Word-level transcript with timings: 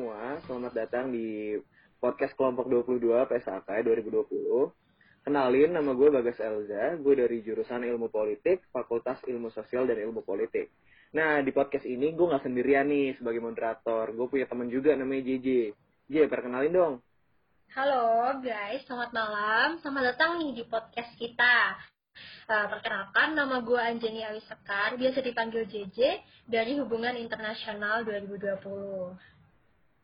semua, 0.00 0.40
selamat 0.48 0.72
datang 0.72 1.12
di 1.12 1.60
podcast 2.00 2.32
kelompok 2.32 2.72
22 2.72 3.20
PSAK 3.20 3.84
2020. 3.84 4.72
Kenalin, 5.28 5.76
nama 5.76 5.92
gue 5.92 6.08
Bagas 6.08 6.40
Elza, 6.40 6.96
gue 6.96 7.14
dari 7.20 7.44
jurusan 7.44 7.84
Ilmu 7.84 8.08
Politik, 8.08 8.64
Fakultas 8.72 9.20
Ilmu 9.28 9.52
Sosial 9.52 9.84
dan 9.84 10.00
Ilmu 10.00 10.24
Politik. 10.24 10.72
Nah, 11.12 11.44
di 11.44 11.52
podcast 11.52 11.84
ini 11.84 12.16
gue 12.16 12.26
nggak 12.32 12.48
sendirian 12.48 12.88
nih 12.88 13.20
sebagai 13.20 13.44
moderator, 13.44 14.16
gue 14.16 14.24
punya 14.24 14.48
teman 14.48 14.72
juga 14.72 14.96
namanya 14.96 15.20
JJ. 15.20 15.76
JJ, 16.08 16.32
perkenalin 16.32 16.72
dong. 16.72 16.94
Halo 17.76 18.40
guys, 18.40 18.80
selamat 18.88 19.12
malam. 19.12 19.84
Selamat 19.84 20.16
datang 20.16 20.40
nih 20.40 20.56
di 20.56 20.64
podcast 20.64 21.12
kita. 21.20 21.76
Uh, 22.48 22.72
perkenalkan, 22.72 23.36
nama 23.36 23.60
gue 23.60 23.76
Anjani 23.76 24.24
Awisekar, 24.32 24.96
biasa 24.96 25.20
dipanggil 25.20 25.68
JJ, 25.68 26.24
dari 26.48 26.80
Hubungan 26.80 27.20
Internasional 27.20 28.00
2020. 28.08 29.39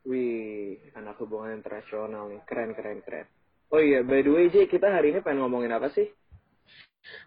Wih, 0.07 0.79
anak 0.95 1.19
hubungan 1.19 1.59
internasional 1.59 2.31
nih, 2.31 2.39
keren, 2.47 2.71
keren, 2.79 3.03
keren. 3.03 3.27
Oh 3.75 3.83
iya, 3.83 4.07
by 4.07 4.23
the 4.23 4.31
way 4.31 4.47
J, 4.47 4.71
kita 4.71 4.87
hari 4.87 5.11
ini 5.11 5.19
pengen 5.19 5.43
ngomongin 5.43 5.75
apa 5.75 5.91
sih? 5.91 6.07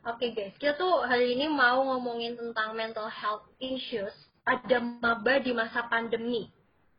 Oke 0.07 0.27
okay, 0.27 0.29
guys, 0.31 0.55
kita 0.55 0.79
tuh 0.79 1.03
hari 1.03 1.35
ini 1.35 1.51
mau 1.51 1.83
ngomongin 1.83 2.39
tentang 2.39 2.79
mental 2.79 3.11
health 3.11 3.43
issues 3.59 4.15
pada 4.47 4.79
maba 4.79 5.43
di 5.43 5.51
masa 5.51 5.91
pandemi. 5.91 6.47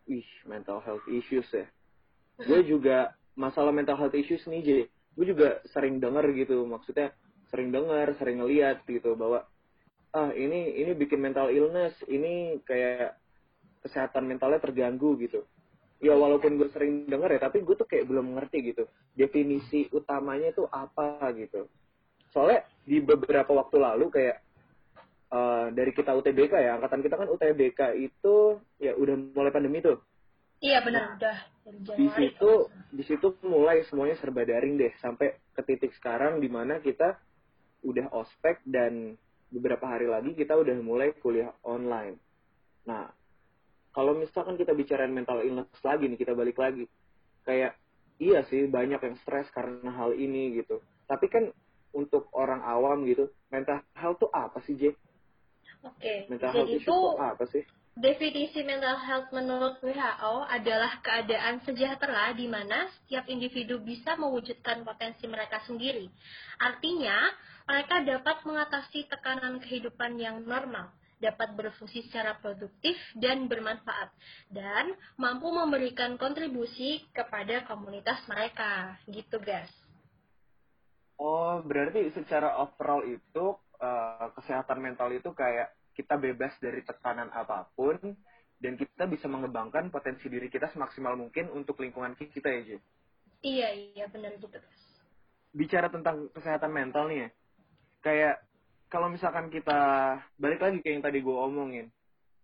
Wih, 0.05 0.29
mental 0.45 0.85
health 0.85 1.05
issues 1.09 1.49
ya. 1.49 1.65
Gue 2.45 2.61
juga 2.69 3.17
masalah 3.33 3.73
mental 3.73 3.97
health 3.97 4.17
issues 4.17 4.45
nih 4.45 4.61
J, 4.61 4.71
gue 5.17 5.27
juga 5.33 5.65
sering 5.73 5.97
denger 5.97 6.29
gitu, 6.37 6.69
maksudnya 6.69 7.17
sering 7.49 7.73
dengar, 7.73 8.13
sering 8.21 8.45
ngeliat 8.45 8.85
gitu 8.85 9.17
bahwa 9.17 9.49
ah 10.13 10.29
ini 10.37 10.77
ini 10.77 10.93
bikin 10.93 11.25
mental 11.25 11.49
illness, 11.49 11.97
ini 12.05 12.61
kayak 12.69 13.17
kesehatan 13.81 14.29
mentalnya 14.29 14.61
terganggu 14.61 15.17
gitu. 15.17 15.41
Ya 16.01 16.17
walaupun 16.17 16.57
gue 16.57 16.69
sering 16.73 17.05
denger 17.05 17.37
ya, 17.37 17.41
tapi 17.45 17.61
gue 17.61 17.77
tuh 17.77 17.85
kayak 17.85 18.09
belum 18.09 18.33
ngerti 18.33 18.73
gitu 18.73 18.89
definisi 19.13 19.85
utamanya 19.93 20.49
itu 20.49 20.65
apa 20.73 21.29
gitu. 21.37 21.69
Soalnya 22.33 22.65
di 22.89 23.05
beberapa 23.05 23.53
waktu 23.53 23.77
lalu 23.77 24.09
kayak 24.09 24.41
uh, 25.29 25.69
dari 25.69 25.93
kita 25.93 26.17
UTBK 26.17 26.57
ya, 26.57 26.81
angkatan 26.81 27.05
kita 27.05 27.21
kan 27.21 27.29
UTBK 27.29 27.81
itu 28.01 28.57
ya 28.81 28.97
udah 28.97 29.15
mulai 29.37 29.53
pandemi 29.53 29.85
tuh. 29.85 30.01
Iya 30.61 30.85
benar 30.85 31.03
nah, 31.05 31.17
udah. 31.17 31.39
Di 31.97 32.09
situ 32.17 32.53
di 32.93 33.03
situ 33.05 33.27
mulai 33.49 33.81
semuanya 33.89 34.17
serba 34.21 34.45
daring 34.45 34.77
deh 34.77 34.93
sampai 35.01 35.37
ke 35.57 35.63
titik 35.65 35.93
sekarang 35.97 36.37
di 36.41 36.53
mana 36.53 36.81
kita 36.85 37.17
udah 37.81 38.13
ospek 38.13 38.61
dan 38.69 39.17
beberapa 39.49 39.89
hari 39.89 40.05
lagi 40.05 40.37
kita 40.37 40.53
udah 40.53 40.77
mulai 40.85 41.17
kuliah 41.17 41.51
online. 41.65 42.21
Nah, 42.85 43.09
kalau 43.91 44.15
misalkan 44.15 44.55
kita 44.55 44.71
bicarain 44.71 45.11
mental 45.11 45.43
illness 45.43 45.71
lagi 45.83 46.07
nih, 46.07 46.19
kita 46.19 46.33
balik 46.35 46.59
lagi. 46.59 46.87
Kayak, 47.43 47.75
iya 48.23 48.47
sih 48.47 48.71
banyak 48.71 49.03
yang 49.03 49.17
stres 49.27 49.51
karena 49.51 49.91
hal 49.91 50.15
ini 50.15 50.63
gitu. 50.63 50.79
Tapi 51.11 51.27
kan 51.27 51.51
untuk 51.91 52.31
orang 52.31 52.63
awam 52.63 53.03
gitu, 53.11 53.27
mental 53.51 53.83
health 53.99 54.23
tuh 54.23 54.31
apa 54.31 54.63
sih, 54.63 54.79
J? 54.79 54.95
Oke, 55.83 55.97
okay. 55.99 56.19
mental 56.31 56.55
health 56.55 56.71
itu 56.71 56.97
apa 57.19 57.45
sih? 57.51 57.67
Definisi 57.99 58.63
mental 58.63 59.03
health 59.03 59.35
menurut 59.35 59.83
WHO 59.83 60.35
adalah 60.47 61.03
keadaan 61.03 61.59
sejahtera 61.67 62.31
di 62.39 62.47
mana 62.47 62.87
setiap 62.87 63.27
individu 63.27 63.83
bisa 63.83 64.15
mewujudkan 64.15 64.87
potensi 64.87 65.27
mereka 65.27 65.59
sendiri. 65.67 66.07
Artinya, 66.63 67.19
mereka 67.67 68.07
dapat 68.07 68.47
mengatasi 68.47 69.11
tekanan 69.11 69.59
kehidupan 69.59 70.17
yang 70.23 70.47
normal, 70.47 70.95
dapat 71.21 71.53
berfungsi 71.53 72.09
secara 72.09 72.35
produktif 72.41 72.97
dan 73.15 73.47
bermanfaat, 73.47 74.11
dan 74.49 74.97
mampu 75.21 75.53
memberikan 75.53 76.17
kontribusi 76.17 77.05
kepada 77.13 77.63
komunitas 77.69 78.25
mereka. 78.27 78.97
Gitu, 79.07 79.37
guys. 79.39 79.71
Oh, 81.21 81.61
berarti 81.61 82.09
secara 82.17 82.57
overall 82.57 83.05
itu 83.05 83.53
uh, 83.77 84.33
kesehatan 84.41 84.81
mental 84.81 85.13
itu 85.13 85.29
kayak 85.37 85.77
kita 85.93 86.17
bebas 86.17 86.57
dari 86.65 86.81
tekanan 86.81 87.29
apa 87.37 87.69
pun 87.77 88.01
dan 88.57 88.73
kita 88.81 89.05
bisa 89.05 89.29
mengembangkan 89.29 89.93
potensi 89.93 90.33
diri 90.33 90.49
kita 90.49 90.73
semaksimal 90.73 91.21
mungkin 91.21 91.53
untuk 91.53 91.77
lingkungan 91.81 92.17
kita 92.17 92.49
ya, 92.49 92.61
Ji? 92.65 92.77
Iya, 93.41 93.69
iya, 93.97 94.05
benar 94.09 94.37
gitu, 94.41 94.49
guys. 94.49 94.81
Bicara 95.53 95.93
tentang 95.93 96.33
kesehatan 96.33 96.73
mental 96.73 97.13
nih 97.13 97.19
ya, 97.25 97.29
kayak 98.01 98.37
kalau 98.91 99.09
misalkan 99.09 99.49
kita 99.49 99.81
balik 100.37 100.61
lagi 100.61 100.83
kayak 100.83 100.95
yang 100.99 101.05
tadi 101.07 101.19
gue 101.23 101.37
omongin 101.37 101.87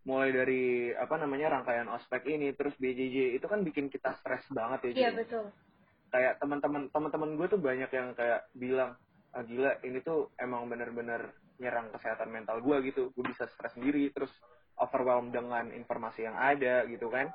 mulai 0.06 0.30
dari 0.30 0.94
apa 0.94 1.18
namanya 1.18 1.58
rangkaian 1.58 1.90
ospek 1.90 2.30
ini 2.30 2.54
terus 2.54 2.78
BJJ 2.78 3.34
itu 3.34 3.46
kan 3.50 3.66
bikin 3.66 3.90
kita 3.90 4.14
stres 4.22 4.46
banget 4.54 4.94
ya 4.94 5.10
iya 5.10 5.10
betul. 5.10 5.50
Kayak 6.14 6.38
teman-teman 6.38 6.86
teman-teman 6.94 7.34
gue 7.34 7.46
tuh 7.50 7.58
banyak 7.58 7.90
yang 7.90 8.14
kayak 8.14 8.46
bilang 8.54 8.94
ah, 9.34 9.42
gila 9.42 9.82
ini 9.82 9.98
tuh 10.06 10.30
emang 10.38 10.70
bener-bener 10.70 11.34
nyerang 11.58 11.90
kesehatan 11.90 12.30
mental 12.30 12.62
gue 12.62 12.76
gitu. 12.86 13.10
Gue 13.18 13.26
bisa 13.26 13.50
stres 13.50 13.74
sendiri 13.74 14.14
terus 14.14 14.30
overwhelmed 14.78 15.34
dengan 15.34 15.74
informasi 15.74 16.30
yang 16.30 16.38
ada 16.38 16.86
gitu 16.86 17.10
kan 17.10 17.34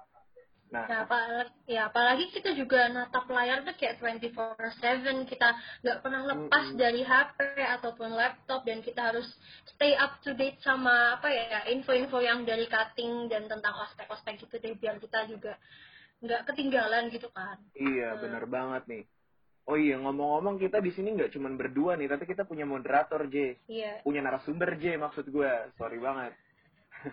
Nah, 0.71 0.87
nah 0.87 1.03
apalagi, 1.03 1.51
ya 1.67 1.91
apalagi 1.91 2.25
kita 2.31 2.55
juga 2.55 2.87
natap 2.87 3.27
layar 3.27 3.67
tuh 3.67 3.75
kayak 3.75 3.99
24/7 3.99 5.27
kita 5.27 5.51
nggak 5.83 5.99
pernah 5.99 6.21
lepas 6.31 6.63
mm 6.63 6.71
-hmm. 6.71 6.79
dari 6.79 7.01
HP 7.03 7.39
ataupun 7.59 8.09
laptop 8.15 8.63
dan 8.63 8.79
kita 8.79 9.11
harus 9.11 9.27
stay 9.75 9.91
up 9.99 10.23
to 10.23 10.31
date 10.31 10.55
sama 10.63 11.19
apa 11.19 11.27
ya 11.27 11.67
info-info 11.67 12.23
yang 12.23 12.47
dari 12.47 12.71
cutting 12.71 13.27
dan 13.27 13.51
tentang 13.51 13.75
ospek-ospek 13.83 14.47
gitu 14.47 14.55
deh 14.63 14.71
biar 14.79 14.95
kita 15.03 15.27
juga 15.27 15.59
nggak 16.23 16.41
ketinggalan 16.47 17.11
gitu 17.11 17.27
kan. 17.35 17.59
Iya 17.75 18.15
hmm. 18.15 18.21
benar 18.23 18.43
banget 18.47 18.83
nih. 18.87 19.03
Oh 19.67 19.75
iya 19.75 19.99
ngomong-ngomong 19.99 20.55
kita 20.55 20.79
di 20.79 20.95
sini 20.95 21.19
nggak 21.19 21.35
cuma 21.35 21.51
berdua 21.51 21.99
nih 21.99 22.07
tapi 22.07 22.23
kita 22.23 22.47
punya 22.47 22.63
moderator 22.63 23.27
J. 23.27 23.59
Iya. 23.67 24.07
Punya 24.07 24.23
narasumber 24.23 24.79
J 24.79 24.95
maksud 24.95 25.27
gue. 25.27 25.51
Sorry 25.75 25.99
banget. 25.99 26.31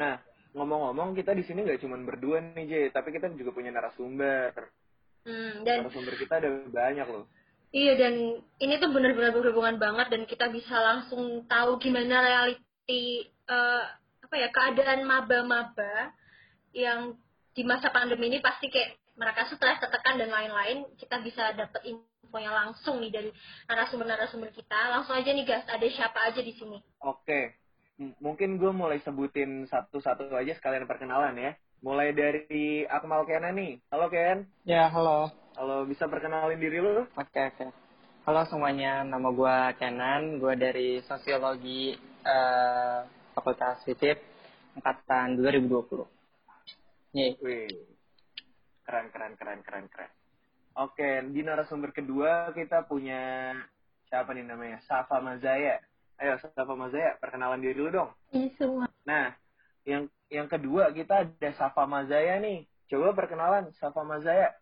nah 0.00 0.20
ngomong-ngomong 0.54 1.18
kita 1.18 1.34
di 1.34 1.42
sini 1.44 1.66
nggak 1.66 1.82
cuma 1.82 1.98
berdua 1.98 2.40
nih 2.54 2.64
Jay, 2.70 2.86
tapi 2.94 3.10
kita 3.10 3.28
juga 3.34 3.50
punya 3.50 3.74
narasumber. 3.74 4.54
Hmm, 5.26 5.66
dan 5.66 5.84
narasumber 5.84 6.14
kita 6.14 6.38
ada 6.38 6.48
banyak 6.70 7.06
loh. 7.10 7.26
Iya 7.74 7.98
dan 7.98 8.14
ini 8.62 8.74
tuh 8.78 8.94
benar-benar 8.94 9.34
berhubungan 9.34 9.82
banget 9.82 10.06
dan 10.14 10.22
kita 10.30 10.46
bisa 10.54 10.78
langsung 10.78 11.42
tahu 11.50 11.82
gimana 11.82 12.22
reality 12.22 13.26
uh, 13.50 13.82
apa 14.22 14.34
ya 14.38 14.48
keadaan 14.54 15.02
maba-maba 15.02 16.14
yang 16.70 17.18
di 17.50 17.66
masa 17.66 17.90
pandemi 17.90 18.30
ini 18.30 18.38
pasti 18.38 18.70
kayak 18.70 18.94
mereka 19.14 19.46
stres, 19.50 19.78
tertekan 19.82 20.18
dan 20.22 20.30
lain-lain. 20.30 20.86
Kita 20.98 21.22
bisa 21.22 21.54
dapat 21.54 21.82
infonya 21.86 22.50
langsung 22.50 22.98
nih 22.98 23.10
dari 23.10 23.30
narasumber-narasumber 23.70 24.50
kita. 24.50 24.90
Langsung 24.90 25.14
aja 25.14 25.30
nih 25.30 25.46
guys, 25.46 25.66
ada 25.66 25.86
siapa 25.86 26.18
aja 26.30 26.42
di 26.42 26.54
sini? 26.54 26.78
Oke, 27.02 27.58
mungkin 27.98 28.58
gue 28.58 28.72
mulai 28.74 28.98
sebutin 29.06 29.70
satu-satu 29.70 30.34
aja 30.34 30.52
sekalian 30.58 30.86
perkenalan 30.86 31.38
ya. 31.38 31.52
Mulai 31.84 32.16
dari 32.16 32.88
Akmal 32.88 33.28
Kena 33.28 33.52
nih. 33.52 33.78
Halo 33.92 34.08
Ken. 34.08 34.48
Ya, 34.64 34.88
halo. 34.88 35.28
Halo, 35.54 35.84
bisa 35.86 36.08
perkenalin 36.08 36.58
diri 36.58 36.80
lu? 36.80 37.04
Oke, 37.04 37.30
okay, 37.30 37.44
oke. 37.52 37.56
Okay. 37.60 37.70
Halo 38.24 38.40
semuanya, 38.48 39.04
nama 39.04 39.28
gue 39.28 39.56
Kenan. 39.78 40.40
Gue 40.40 40.56
dari 40.56 41.04
Sosiologi 41.04 41.92
uh, 42.24 43.04
Fakultas 43.36 43.84
FISIP 43.84 44.16
angkatan 44.80 45.38
2020. 45.38 46.08
Nih. 47.14 47.36
Wih. 47.44 47.68
Keren, 48.82 49.12
keren, 49.12 49.32
keren, 49.38 49.60
keren, 49.62 49.86
keren. 49.92 50.10
Oke, 50.74 51.22
di 51.30 51.40
narasumber 51.46 51.94
kedua 51.94 52.50
kita 52.50 52.88
punya 52.90 53.54
siapa 54.10 54.34
nih 54.34 54.42
namanya? 54.42 54.82
Safa 54.82 55.22
Mazaya. 55.22 55.78
Ayo, 56.14 56.38
Safa 56.38 56.74
Mazaya, 56.78 57.18
perkenalan 57.18 57.58
diri 57.58 57.74
lu 57.74 57.90
dong. 57.90 58.10
Iya, 58.30 58.48
semua. 58.54 58.86
Nah, 59.02 59.34
yang 59.82 60.06
yang 60.30 60.46
kedua 60.46 60.94
kita 60.94 61.26
ada 61.26 61.50
Safa 61.58 61.84
Mazaya 61.90 62.38
nih. 62.38 62.64
Coba 62.86 63.16
perkenalan 63.18 63.74
Safa 63.82 64.06
Mazaya. 64.06 64.54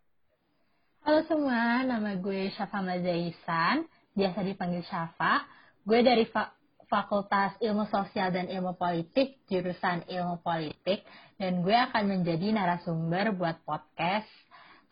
Halo 1.03 1.21
semua, 1.27 1.83
nama 1.83 2.15
gue 2.15 2.49
Safa 2.55 2.79
Mazaisan, 2.81 3.85
biasa 4.15 4.39
dipanggil 4.47 4.87
Safa. 4.87 5.45
Gue 5.83 6.01
dari 6.01 6.25
Fa 6.31 6.55
Fakultas 6.87 7.57
Ilmu 7.61 7.89
Sosial 7.89 8.31
dan 8.33 8.47
Ilmu 8.53 8.77
Politik, 8.77 9.43
jurusan 9.49 10.05
Ilmu 10.09 10.45
Politik, 10.45 11.05
dan 11.41 11.65
gue 11.65 11.73
akan 11.73 12.05
menjadi 12.05 12.53
narasumber 12.53 13.33
buat 13.33 13.65
podcast 13.65 14.29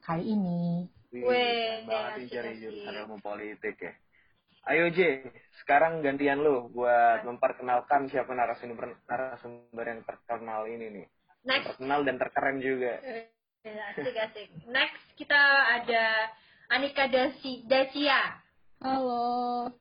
kali 0.05 0.33
ini. 0.35 0.89
Wih, 1.12 1.85
banget 1.85 2.31
cari 2.31 2.53
jurusan 2.57 2.95
ilmu 3.05 3.19
politik 3.19 3.77
ya. 3.83 3.93
Ayo 4.69 4.93
J, 4.93 5.25
sekarang 5.65 6.05
gantian 6.05 6.45
lu 6.45 6.69
buat 6.69 7.25
memperkenalkan 7.25 8.12
siapa 8.12 8.29
narasumber 8.37 8.93
narasumber 9.09 9.85
yang 9.89 10.05
terkenal 10.05 10.69
ini 10.69 10.87
nih. 11.01 11.07
Next. 11.49 11.67
Terkenal 11.73 12.05
dan 12.05 12.17
terkeren 12.21 12.59
juga. 12.61 13.01
Ya, 13.65 13.85
asik 13.97 14.17
asik. 14.17 14.49
Next 14.69 15.05
kita 15.17 15.41
ada 15.81 16.29
Anika 16.69 17.09
Dasi 17.09 17.65
Dacia. 17.65 18.37
Halo. 18.85 19.73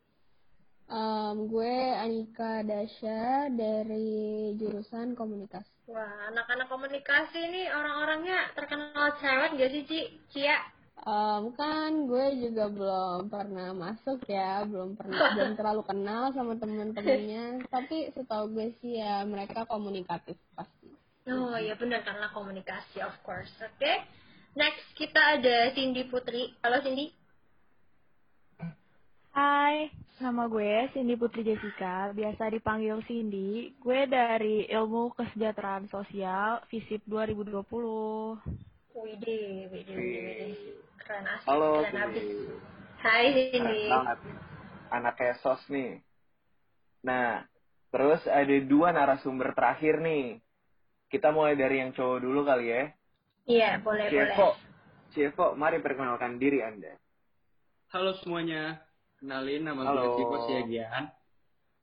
Um, 0.90 1.46
gue 1.52 1.76
Anika 2.00 2.64
Dasya 2.64 3.52
dari 3.54 4.56
jurusan 4.58 5.14
komunikasi. 5.14 5.70
Wah, 5.92 6.34
anak-anak 6.34 6.66
komunikasi 6.66 7.40
ini 7.46 7.70
orang-orangnya 7.70 8.58
terkenal 8.58 9.14
cewek 9.22 9.60
gak 9.60 9.70
sih, 9.70 9.84
Ci? 9.86 10.02
Cia? 10.34 10.58
Um, 11.00 11.56
kan 11.56 12.12
gue 12.12 12.26
juga 12.44 12.68
belum 12.68 13.32
pernah 13.32 13.72
masuk 13.72 14.20
ya, 14.28 14.68
belum 14.68 15.00
pernah 15.00 15.32
belum 15.32 15.56
terlalu 15.56 15.84
kenal 15.88 16.36
sama 16.36 16.60
temen-temennya. 16.60 17.64
Tapi 17.74 18.12
setahu 18.12 18.52
gue 18.52 18.76
sih 18.84 19.00
ya 19.00 19.24
mereka 19.24 19.64
komunikatif 19.64 20.36
pasti. 20.60 20.92
Oh 21.30 21.56
iya 21.56 21.80
benar 21.80 22.04
karena 22.04 22.28
komunikasi 22.36 23.00
of 23.00 23.16
course. 23.24 23.52
Oke. 23.64 23.80
Okay? 23.80 23.96
Next 24.60 24.84
kita 25.00 25.40
ada 25.40 25.72
Cindy 25.72 26.04
Putri. 26.10 26.52
Halo 26.60 26.84
Cindy. 26.84 27.16
Hai, 29.32 29.88
nama 30.20 30.52
gue 30.52 30.90
Cindy 30.92 31.16
Putri 31.16 31.48
Jessica, 31.48 32.12
biasa 32.12 32.52
dipanggil 32.52 33.00
Cindy. 33.08 33.72
Gue 33.80 34.04
dari 34.04 34.68
Ilmu 34.68 35.16
Kesejahteraan 35.16 35.88
Sosial, 35.88 36.60
FISIP 36.68 37.08
2020. 37.08 37.56
Widi, 39.00 39.70
Widi, 39.72 39.94
Widi, 39.96 40.50
Keren 41.10 41.26
asik, 41.26 41.50
Halo, 41.50 41.82
keren 41.90 42.06
abis. 42.06 42.26
Hai 43.02 43.34
banget. 43.90 44.18
Anak 44.94 45.18
esos 45.18 45.58
nih. 45.74 46.06
Nah, 47.02 47.50
terus 47.90 48.22
ada 48.30 48.54
dua 48.62 48.94
narasumber 48.94 49.58
terakhir 49.58 50.06
nih. 50.06 50.38
Kita 51.10 51.34
mulai 51.34 51.58
dari 51.58 51.82
yang 51.82 51.98
cowok 51.98 52.20
dulu 52.22 52.46
kali 52.46 52.70
ya. 52.70 52.94
Iya, 53.50 53.82
boleh, 53.82 54.06
Cievo. 54.14 54.54
boleh. 54.54 54.62
Cievo, 55.10 55.46
mari 55.58 55.82
perkenalkan 55.82 56.38
diri 56.38 56.62
Anda. 56.62 56.94
Halo 57.90 58.14
semuanya, 58.22 58.78
kenalin 59.18 59.66
nama 59.66 59.90
Halo. 59.90 60.14
gue 60.14 60.14
Cipo 60.14 60.38
Siagian. 60.46 61.10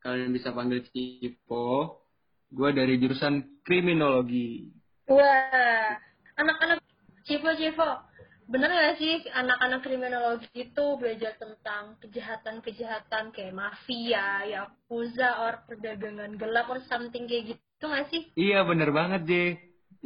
Kalian 0.07 0.31
bisa 0.31 0.55
panggil 0.55 0.87
Cipo. 0.87 1.99
Gue 2.47 2.71
dari 2.71 2.95
jurusan 3.03 3.43
kriminologi. 3.67 4.71
Wah, 5.11 5.99
anak-anak 6.39 6.79
Civo 7.27 7.51
Civo, 7.59 8.06
bener 8.47 8.71
gak 8.71 8.97
sih 9.03 9.27
anak-anak 9.35 9.81
kriminologi 9.83 10.49
itu 10.55 10.87
belajar 10.97 11.35
tentang 11.37 11.99
kejahatan-kejahatan 11.99 13.35
kayak 13.35 13.55
mafia, 13.55 14.47
yakuza, 14.47 15.43
or 15.43 15.67
perdagangan 15.67 16.39
gelap, 16.39 16.71
or 16.71 16.79
something 16.87 17.27
kayak 17.27 17.55
gitu 17.55 17.85
gak 17.91 18.07
sih? 18.09 18.31
Iya 18.39 18.63
bener 18.63 18.95
banget 18.95 19.23
J. 19.27 19.33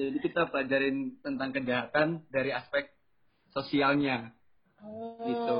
Jadi 0.00 0.18
kita 0.24 0.48
pelajarin 0.48 1.20
tentang 1.20 1.52
kejahatan 1.52 2.24
dari 2.32 2.50
aspek 2.56 2.88
sosialnya. 3.52 4.32
Oh, 4.80 5.20
Gitu. 5.20 5.58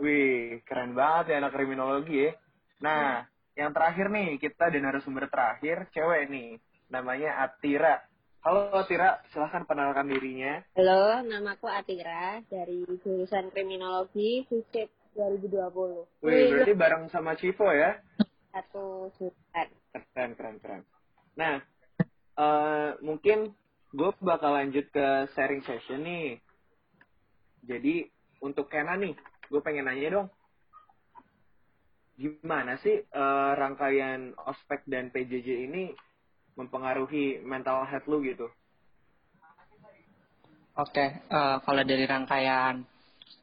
Wih, 0.00 0.62
keren 0.62 0.94
banget 0.94 1.34
ya 1.34 1.36
anak 1.42 1.52
kriminologi 1.52 2.30
ya. 2.30 2.32
Nah, 2.80 3.26
yang 3.58 3.74
terakhir 3.74 4.08
nih, 4.08 4.40
kita 4.40 4.70
ada 4.72 4.78
narasumber 4.78 5.28
terakhir, 5.28 5.90
cewek 5.92 6.30
nih. 6.30 6.56
Namanya 6.88 7.44
Atira. 7.44 8.00
Halo 8.40 8.72
Atira, 8.72 9.20
silahkan 9.28 9.68
perkenalkan 9.68 10.08
dirinya. 10.08 10.64
Halo, 10.72 11.20
namaku 11.28 11.68
Atira 11.68 12.40
dari 12.48 12.88
jurusan 13.04 13.52
Kriminologi 13.52 14.48
FISIP 14.48 14.88
2020. 15.12 16.24
Wih, 16.24 16.48
berarti 16.48 16.72
bareng 16.72 17.04
sama 17.12 17.36
Civo 17.36 17.68
ya? 17.68 18.00
Satu 18.48 19.12
jurusan. 19.20 19.68
Keren, 19.92 20.30
keren, 20.40 20.56
keren. 20.56 20.82
Nah, 21.36 21.60
eh, 22.40 22.90
mungkin 23.04 23.52
gue 23.92 24.10
bakal 24.24 24.56
lanjut 24.56 24.88
ke 24.88 25.28
sharing 25.36 25.60
session 25.60 26.00
nih. 26.00 26.40
Jadi, 27.68 28.08
untuk 28.40 28.72
Kena 28.72 28.96
nih, 28.96 29.12
gue 29.52 29.60
pengen 29.60 29.84
nanya 29.84 30.16
dong. 30.16 30.28
Gimana 32.16 32.80
sih 32.80 33.04
eh, 33.04 33.52
rangkaian 33.52 34.32
ospek 34.48 34.88
dan 34.88 35.12
PJJ 35.12 35.68
ini 35.68 35.92
mempengaruhi 36.60 37.40
mental 37.40 37.88
health 37.88 38.06
lu 38.06 38.20
gitu? 38.20 38.46
Oke, 40.76 41.06
eh, 41.16 41.56
kalau 41.64 41.82
dari 41.84 42.04
rangkaian 42.04 42.84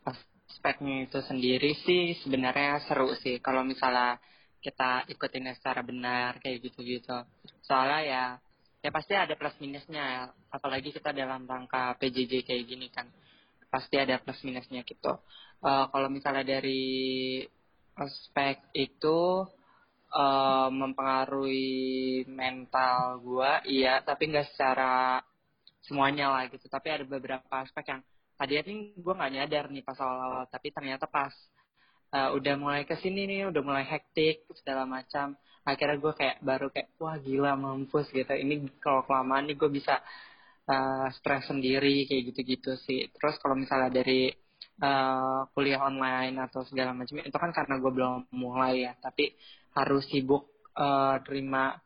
aspeknya 0.05 1.05
itu 1.05 1.19
sendiri 1.25 1.75
sih 1.85 2.17
sebenarnya 2.23 2.81
seru 2.87 3.13
sih 3.19 3.37
kalau 3.43 3.61
misalnya 3.61 4.17
kita 4.63 5.05
ikutinnya 5.11 5.53
secara 5.53 5.85
benar 5.85 6.41
kayak 6.41 6.65
gitu-gitu. 6.65 7.17
Soalnya 7.61 8.01
ya 8.03 8.23
ya 8.81 8.89
pasti 8.93 9.13
ada 9.17 9.33
plus 9.35 9.57
minusnya, 9.59 10.31
apalagi 10.53 10.93
kita 10.95 11.11
dalam 11.11 11.43
rangka 11.45 11.97
PJJ 11.99 12.45
kayak 12.47 12.63
gini 12.65 12.87
kan 12.93 13.09
pasti 13.67 13.99
ada 13.99 14.17
plus 14.23 14.39
minusnya 14.47 14.81
gitu. 14.87 15.13
Eh, 15.61 15.85
kalau 15.91 16.09
misalnya 16.09 16.45
dari 16.47 17.43
aspek 17.97 18.61
itu 18.77 19.45
eh, 20.11 20.69
mempengaruhi 20.71 22.25
mental 22.29 23.19
gua, 23.21 23.61
iya, 23.67 23.99
tapi 24.03 24.31
nggak 24.31 24.47
secara 24.55 25.21
semuanya 25.87 26.31
lah 26.33 26.43
gitu. 26.51 26.67
Tapi 26.67 26.87
ada 26.91 27.05
beberapa 27.07 27.63
aspek 27.63 27.85
yang 27.91 28.01
tadi 28.37 28.53
ini 28.61 28.93
gue 28.93 29.13
nggak 29.17 29.33
nyadar 29.33 29.65
nih 29.73 29.81
pas 29.81 29.97
awal-awal 29.97 30.45
tapi 30.45 30.69
ternyata 30.69 31.09
pas 31.09 31.33
uh, 32.13 32.29
udah 32.37 32.53
mulai 32.53 32.85
ke 32.85 32.93
sini 33.01 33.25
nih 33.25 33.49
udah 33.49 33.61
mulai 33.65 33.81
hektik 33.81 34.45
segala 34.61 34.85
macam 34.85 35.33
akhirnya 35.67 35.97
gue 35.99 36.13
kayak 36.15 36.37
baru 36.39 36.67
kayak 36.71 36.87
wah 37.01 37.17
gila 37.19 37.51
mampus 37.59 38.07
gitu. 38.15 38.31
Ini 38.31 38.79
kalau 38.79 39.03
kelamaan 39.03 39.51
nih 39.51 39.57
gue 39.59 39.67
bisa 39.67 39.99
uh, 40.71 41.07
stres 41.19 41.43
sendiri 41.51 42.07
kayak 42.07 42.23
gitu-gitu 42.31 42.71
sih. 42.87 43.11
Terus 43.11 43.35
kalau 43.43 43.59
misalnya 43.59 43.91
dari 43.91 44.31
uh, 44.79 45.43
kuliah 45.51 45.83
online 45.83 46.39
atau 46.39 46.63
segala 46.63 46.95
macam 46.95 47.19
itu 47.19 47.37
kan 47.43 47.51
karena 47.51 47.75
gue 47.83 47.91
belum 47.91 48.31
mulai 48.31 48.87
ya. 48.87 48.93
Tapi 48.95 49.35
harus 49.77 50.09
sibuk 50.09 50.49
uh, 50.73 51.21
terima 51.21 51.77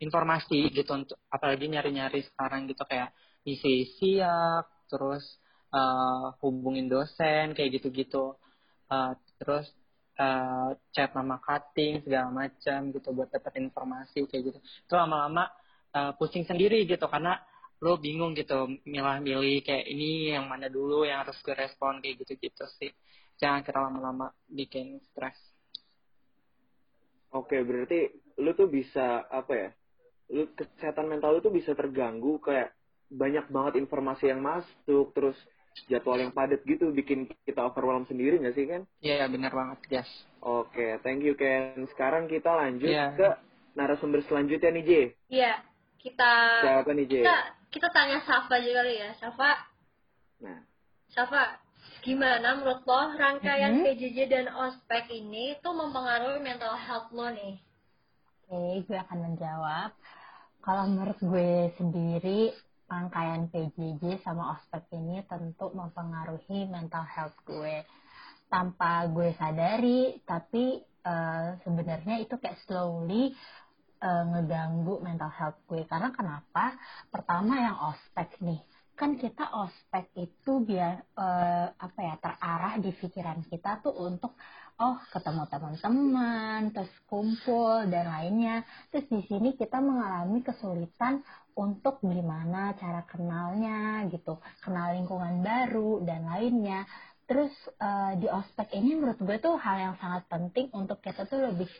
informasi 0.00 0.72
gitu 0.72 0.92
untuk 0.96 1.20
apalagi 1.28 1.68
nyari-nyari 1.68 2.24
sekarang 2.32 2.68
gitu 2.68 2.84
kayak 2.88 3.12
isi 3.44 3.88
siap 3.96 4.88
terus 4.88 5.24
uh, 5.72 6.32
hubungin 6.40 6.88
dosen 6.88 7.52
kayak 7.52 7.80
gitu-gitu. 7.80 8.36
Uh, 8.86 9.12
terus 9.36 9.66
uh, 10.16 10.72
chat 10.94 11.12
nama 11.12 11.36
cutting 11.42 12.00
segala 12.04 12.32
macam 12.32 12.92
gitu 12.92 13.08
buat 13.12 13.28
dapat 13.28 13.60
informasi 13.60 14.24
kayak 14.28 14.42
gitu. 14.52 14.58
Itu 14.60 14.94
lama-lama 14.96 15.48
uh, 15.92 16.12
pusing 16.16 16.48
sendiri 16.48 16.84
gitu 16.88 17.04
karena 17.08 17.36
lo 17.84 18.00
bingung 18.00 18.32
gitu 18.32 18.72
milah-milih 18.88 19.60
kayak 19.60 19.84
ini 19.84 20.32
yang 20.32 20.48
mana 20.48 20.72
dulu 20.72 21.04
yang 21.04 21.28
harus 21.28 21.36
gue 21.44 21.52
respon 21.52 22.00
kayak 22.00 22.24
gitu-gitu 22.24 22.64
sih. 22.80 22.92
Jangan 23.36 23.60
kira 23.68 23.84
lama-lama 23.84 24.32
bikin 24.48 24.96
stres 25.12 25.36
Oke, 27.36 27.60
berarti 27.60 28.08
lu 28.40 28.50
tuh 28.52 28.66
bisa 28.66 29.28
apa 29.28 29.52
ya? 29.52 29.68
Lu 30.32 30.48
kesehatan 30.52 31.06
mental 31.06 31.36
lu 31.36 31.40
tuh 31.40 31.52
bisa 31.52 31.76
terganggu 31.76 32.40
kayak 32.40 32.72
banyak 33.06 33.46
banget 33.46 33.78
informasi 33.78 34.32
yang 34.32 34.40
masuk, 34.40 35.12
terus 35.12 35.36
jadwal 35.86 36.16
yang 36.16 36.32
padat 36.32 36.64
gitu 36.64 36.88
bikin 36.90 37.28
kita 37.44 37.60
overwhelm 37.60 38.08
sendiri 38.08 38.40
nggak 38.40 38.56
sih 38.56 38.64
Ken? 38.64 38.88
Iya 38.98 39.28
benar 39.28 39.52
banget 39.52 39.78
yes 39.92 40.08
Oke, 40.40 40.96
thank 41.04 41.20
you 41.20 41.36
Ken. 41.36 41.84
Sekarang 41.92 42.26
kita 42.26 42.48
lanjut 42.48 42.88
Iya. 42.88 43.12
ke 43.14 43.28
narasumber 43.76 44.24
selanjutnya 44.24 44.72
nih 44.72 44.84
J. 44.84 44.90
Iya, 45.28 45.52
kita 46.00 46.32
Siapa 46.64 46.90
nih 46.96 47.06
J? 47.06 47.14
kita 47.20 47.36
kita 47.68 47.88
tanya 47.92 48.18
Safa 48.24 48.56
aja 48.56 48.70
kali 48.72 48.94
ya. 48.96 49.10
Safa, 49.20 49.50
Nah, 50.40 50.60
Safa, 51.12 51.60
gimana 52.06 52.48
menurut 52.56 52.82
lo 52.86 53.02
rangkaian 53.18 53.74
Mhm. 53.74 53.82
PJJ 53.82 54.18
dan 54.30 54.46
ospek 54.54 55.04
ini 55.10 55.58
tuh 55.64 55.74
mempengaruhi 55.74 56.38
mental 56.40 56.74
health 56.78 57.10
lo 57.18 57.28
nih? 57.34 57.56
Oke, 58.46 58.84
gue 58.86 58.98
akan 58.98 59.18
menjawab. 59.32 59.90
Kalau 60.62 60.84
menurut 60.90 61.18
gue 61.22 61.72
sendiri, 61.80 62.52
rangkaian 62.90 63.48
PJJ 63.50 64.22
sama 64.26 64.58
ospek 64.58 64.86
ini 64.94 65.22
tentu 65.26 65.72
mempengaruhi 65.74 66.68
mental 66.68 67.06
health 67.06 67.38
gue. 67.48 67.82
Tanpa 68.52 69.08
gue 69.10 69.34
sadari, 69.40 70.20
tapi 70.28 70.78
eh, 70.82 71.48
sebenarnya 71.64 72.22
itu 72.22 72.34
kayak 72.38 72.60
slowly 72.66 73.32
eh, 74.02 74.24
ngeganggu 74.30 75.00
mental 75.02 75.32
health 75.32 75.58
gue. 75.66 75.82
Karena 75.88 76.10
kenapa? 76.14 76.76
Pertama 77.10 77.54
yang 77.62 77.76
ospek 77.94 78.38
nih. 78.42 78.60
Kan 78.96 79.20
kita 79.20 79.44
ospek 79.52 80.04
itu 80.16 80.52
biar 80.68 80.92
eh, 81.20 81.66
apa 81.86 82.00
ya 82.00 82.14
terarah 82.16 82.74
di 82.80 82.90
pikiran 82.96 83.44
kita 83.44 83.84
tuh 83.84 83.92
untuk 84.08 84.32
oh 84.80 84.96
ketemu 85.12 85.42
teman-teman, 85.52 86.60
terus 86.72 86.92
kumpul 87.08 87.84
dan 87.92 88.04
lainnya. 88.08 88.64
Terus 88.88 89.06
di 89.12 89.20
sini 89.28 89.48
kita 89.60 89.78
mengalami 89.80 90.40
kesulitan 90.40 91.20
untuk 91.56 92.00
gimana 92.04 92.76
cara 92.80 93.00
kenalnya 93.08 94.04
gitu, 94.12 94.40
kenal 94.64 94.92
lingkungan 94.96 95.40
baru 95.44 96.04
dan 96.04 96.28
lainnya. 96.32 96.84
Terus 97.26 97.52
eh, 97.82 98.12
di 98.22 98.26
ospek 98.30 98.70
ini 98.78 98.94
menurut 98.94 99.18
gue 99.18 99.36
tuh 99.42 99.58
hal 99.58 99.76
yang 99.78 99.94
sangat 99.98 100.26
penting 100.30 100.70
untuk 100.70 101.02
kita 101.02 101.26
tuh 101.26 101.50
lebih 101.50 101.70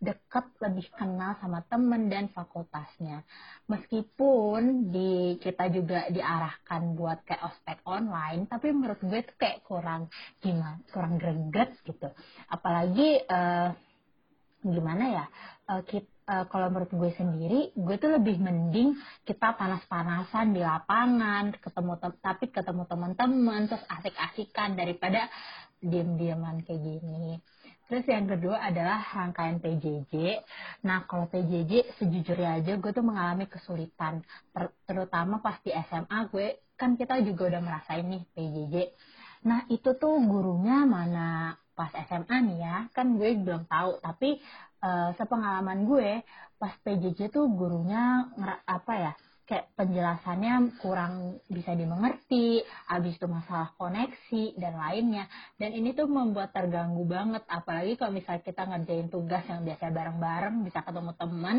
dekat, 0.00 0.48
lebih 0.64 0.88
kenal 0.96 1.36
sama 1.40 1.60
temen 1.68 2.08
dan 2.08 2.32
fakultasnya. 2.32 3.24
Meskipun 3.68 4.88
di 4.92 5.36
kita 5.40 5.68
juga 5.68 6.08
diarahkan 6.08 6.96
buat 6.96 7.20
kayak 7.28 7.44
ospek 7.52 7.78
online, 7.84 8.48
tapi 8.48 8.72
menurut 8.72 9.00
gue 9.04 9.20
tuh 9.24 9.36
kayak 9.36 9.60
kurang 9.64 10.08
gimana, 10.40 10.80
kurang 10.88 11.20
greget 11.20 11.76
gitu. 11.84 12.08
Apalagi 12.48 13.24
eh, 13.24 13.68
gimana 14.64 15.04
ya 15.12 15.24
uh, 15.68 15.82
kit, 15.84 16.08
uh, 16.28 16.44
kalau 16.48 16.68
menurut 16.72 16.92
gue 16.92 17.10
sendiri 17.16 17.60
gue 17.76 17.96
tuh 18.00 18.10
lebih 18.14 18.40
mending 18.40 18.96
kita 19.24 19.56
panas-panasan 19.56 20.56
di 20.56 20.60
lapangan 20.60 21.56
ketemu 21.58 21.92
tem 22.00 22.12
tapi 22.20 22.44
ketemu 22.52 22.82
teman-teman 22.88 23.60
terus 23.68 23.84
asik-asikan 23.88 24.76
daripada 24.76 25.28
diem-dieman 25.84 26.64
kayak 26.64 26.80
gini 26.80 27.40
Terus 27.84 28.04
yang 28.08 28.24
kedua 28.24 28.64
adalah 28.64 29.04
rangkaian 29.12 29.60
PJJ. 29.60 30.40
Nah, 30.88 31.04
kalau 31.04 31.28
PJJ 31.28 32.00
sejujurnya 32.00 32.64
aja 32.64 32.72
gue 32.80 32.90
tuh 32.96 33.04
mengalami 33.04 33.44
kesulitan. 33.44 34.24
Ter 34.56 34.72
terutama 34.88 35.44
pas 35.44 35.60
di 35.60 35.68
SMA 35.68 36.32
gue, 36.32 36.64
kan 36.80 36.96
kita 36.96 37.20
juga 37.20 37.52
udah 37.52 37.60
merasain 37.60 38.08
nih 38.08 38.24
PJJ. 38.32 38.74
Nah, 39.44 39.68
itu 39.68 39.92
tuh 40.00 40.16
gurunya 40.24 40.88
mana 40.88 41.60
pas 41.76 41.92
SMA 42.08 42.36
nih 42.48 42.58
ya, 42.64 42.76
kan 42.96 43.20
gue 43.20 43.36
belum 43.36 43.68
tahu. 43.68 44.00
Tapi 44.00 44.40
uh, 44.84 45.10
sepengalaman 45.16 45.88
gue, 45.88 46.20
pas 46.60 46.76
PJJ 46.84 47.32
tuh 47.32 47.48
gurunya 47.48 48.28
apa 48.68 48.92
ya, 48.92 49.12
kayak 49.44 49.76
penjelasannya 49.76 50.80
kurang 50.80 51.36
bisa 51.52 51.76
dimengerti, 51.76 52.64
habis 52.88 53.16
itu 53.20 53.28
masalah 53.28 53.76
koneksi 53.76 54.56
dan 54.56 54.76
lainnya. 54.80 55.28
Dan 55.60 55.76
ini 55.76 55.92
tuh 55.92 56.08
membuat 56.08 56.56
terganggu 56.56 57.04
banget, 57.04 57.44
apalagi 57.48 58.00
kalau 58.00 58.12
misalnya 58.16 58.40
kita 58.44 58.62
ngerjain 58.64 59.08
tugas 59.12 59.44
yang 59.44 59.60
biasa 59.64 59.92
bareng-bareng, 59.92 60.56
bisa 60.64 60.80
ketemu 60.80 61.12
teman, 61.16 61.56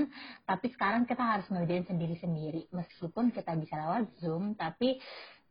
tapi 0.50 0.68
sekarang 0.74 1.04
kita 1.06 1.24
harus 1.24 1.48
ngerjain 1.54 1.86
sendiri-sendiri. 1.86 2.74
Meskipun 2.74 3.30
kita 3.30 3.54
bisa 3.54 3.78
lewat 3.78 4.04
Zoom, 4.18 4.58
tapi 4.58 4.98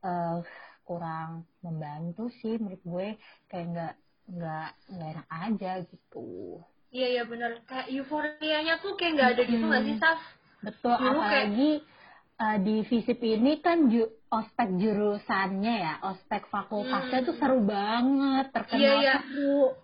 uh, 0.03 0.43
kurang 0.85 1.49
membantu 1.65 2.29
sih 2.45 2.61
menurut 2.61 2.83
gue 2.85 3.09
kayak 3.49 3.67
nggak 3.73 3.95
nggak 4.25 4.71
nggak 4.93 5.11
enak 5.17 5.29
aja 5.33 5.73
gitu. 5.89 6.61
Iya 6.95 7.07
iya 7.11 7.23
benar 7.27 7.59
kayak 7.67 7.91
euforianya 7.91 8.79
tuh 8.79 8.95
kayak 8.95 9.13
nggak 9.19 9.31
ada 9.35 9.43
gitu 9.43 9.65
nggak 9.67 9.83
sih 9.83 9.97
Saf? 9.99 10.21
Betul 10.63 10.95
Dulu 10.95 11.11
apalagi 11.11 11.71
kayak 11.83 11.93
uh, 12.39 12.57
di 12.63 12.77
FISIP 12.87 13.21
ini 13.23 13.59
kan 13.59 13.91
ju 13.91 14.07
ospek 14.31 14.69
jurusannya 14.79 15.75
ya, 15.75 15.95
ospek 16.07 16.47
fakultasnya 16.51 17.23
hmm. 17.23 17.27
tuh 17.27 17.37
seru 17.39 17.59
banget, 17.63 18.47
terkenal 18.51 18.79
iya, 18.83 18.93
iya. 18.99 19.15
seru. 19.23 19.75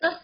Terus 0.00 0.18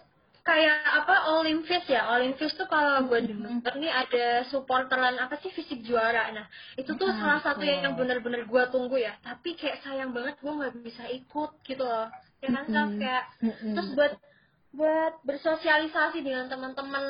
kayak 0.44 0.80
apa 1.04 1.14
Olimpias 1.36 1.84
ya, 1.88 2.08
Olimpias 2.12 2.56
tuh 2.56 2.68
kalau 2.68 3.04
gue 3.08 3.20
denger 3.28 3.72
nih 3.76 3.92
ada 3.92 4.26
supporteran 4.48 5.16
apa 5.20 5.36
sih 5.44 5.52
fisik 5.52 5.84
juara. 5.84 6.28
Nah 6.32 6.48
itu 6.76 6.92
tuh 6.96 7.08
hmm, 7.08 7.20
salah 7.20 7.40
satu 7.44 7.64
yang 7.64 7.96
bener-bener 7.96 8.44
gue 8.48 8.62
tunggu 8.72 8.96
ya. 8.96 9.16
Tapi 9.20 9.56
kayak 9.56 9.84
sayang 9.84 10.12
banget 10.12 10.40
gue 10.40 10.52
nggak 10.52 10.74
bisa 10.84 11.04
ikut 11.08 11.50
gitu 11.64 11.84
loh. 11.84 12.08
Ya 12.40 12.48
kan 12.52 12.64
hmm. 12.64 12.96
kayak 13.00 13.24
terus 13.76 13.88
buat 13.92 14.12
buat 14.68 15.25
bersosialisasi 15.25 16.20
dengan 16.20 16.52
teman-teman 16.52 17.02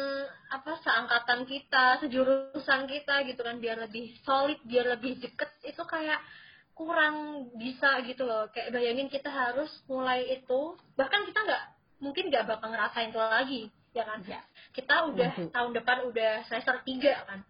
apa 0.48 0.78
seangkatan 0.78 1.42
kita, 1.42 1.98
sejurusan 2.06 2.86
kita 2.86 3.26
gitu 3.26 3.42
kan 3.42 3.58
biar 3.58 3.82
lebih 3.82 4.14
solid, 4.22 4.62
biar 4.62 4.94
lebih 4.94 5.18
deket 5.18 5.50
itu 5.66 5.82
kayak 5.82 6.22
kurang 6.78 7.50
bisa 7.58 7.98
gitu 8.06 8.22
loh. 8.22 8.46
Kayak 8.54 8.78
bayangin 8.78 9.10
kita 9.10 9.26
harus 9.26 9.68
mulai 9.90 10.38
itu, 10.38 10.78
bahkan 10.94 11.26
kita 11.26 11.42
nggak 11.42 11.64
mungkin 11.98 12.30
nggak 12.30 12.46
bakal 12.46 12.70
ngerasain 12.70 13.10
itu 13.10 13.18
lagi, 13.18 13.62
ya 13.90 14.06
kan? 14.06 14.22
Ya. 14.22 14.40
Kita 14.70 14.94
udah 15.10 15.30
-hmm. 15.34 15.50
tahun 15.50 15.72
depan 15.74 15.98
udah 16.06 16.32
semester 16.46 16.78
tiga 16.86 17.26
kan. 17.26 17.42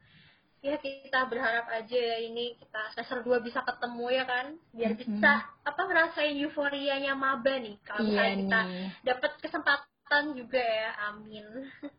Ya 0.59 0.75
kita 0.75 1.31
berharap 1.31 1.71
aja 1.71 1.95
ya 1.95 2.19
ini 2.19 2.59
kita 2.59 2.91
semester 2.97 3.23
dua 3.23 3.39
bisa 3.39 3.63
ketemu 3.63 4.07
ya 4.11 4.25
kan, 4.25 4.47
biar 4.73 4.97
-hmm. 4.97 5.01
bisa 5.05 5.33
apa 5.63 5.81
ngerasain 5.85 6.35
euforianya 6.43 7.13
maba 7.15 7.61
nih 7.61 7.77
kalau 7.85 8.09
iya 8.09 8.35
kita 8.35 8.61
dapat 9.07 9.33
kesempatan 9.39 9.98
kesehatan 10.09 10.41
juga 10.41 10.65
ya, 10.65 10.91
amin. 11.13 11.47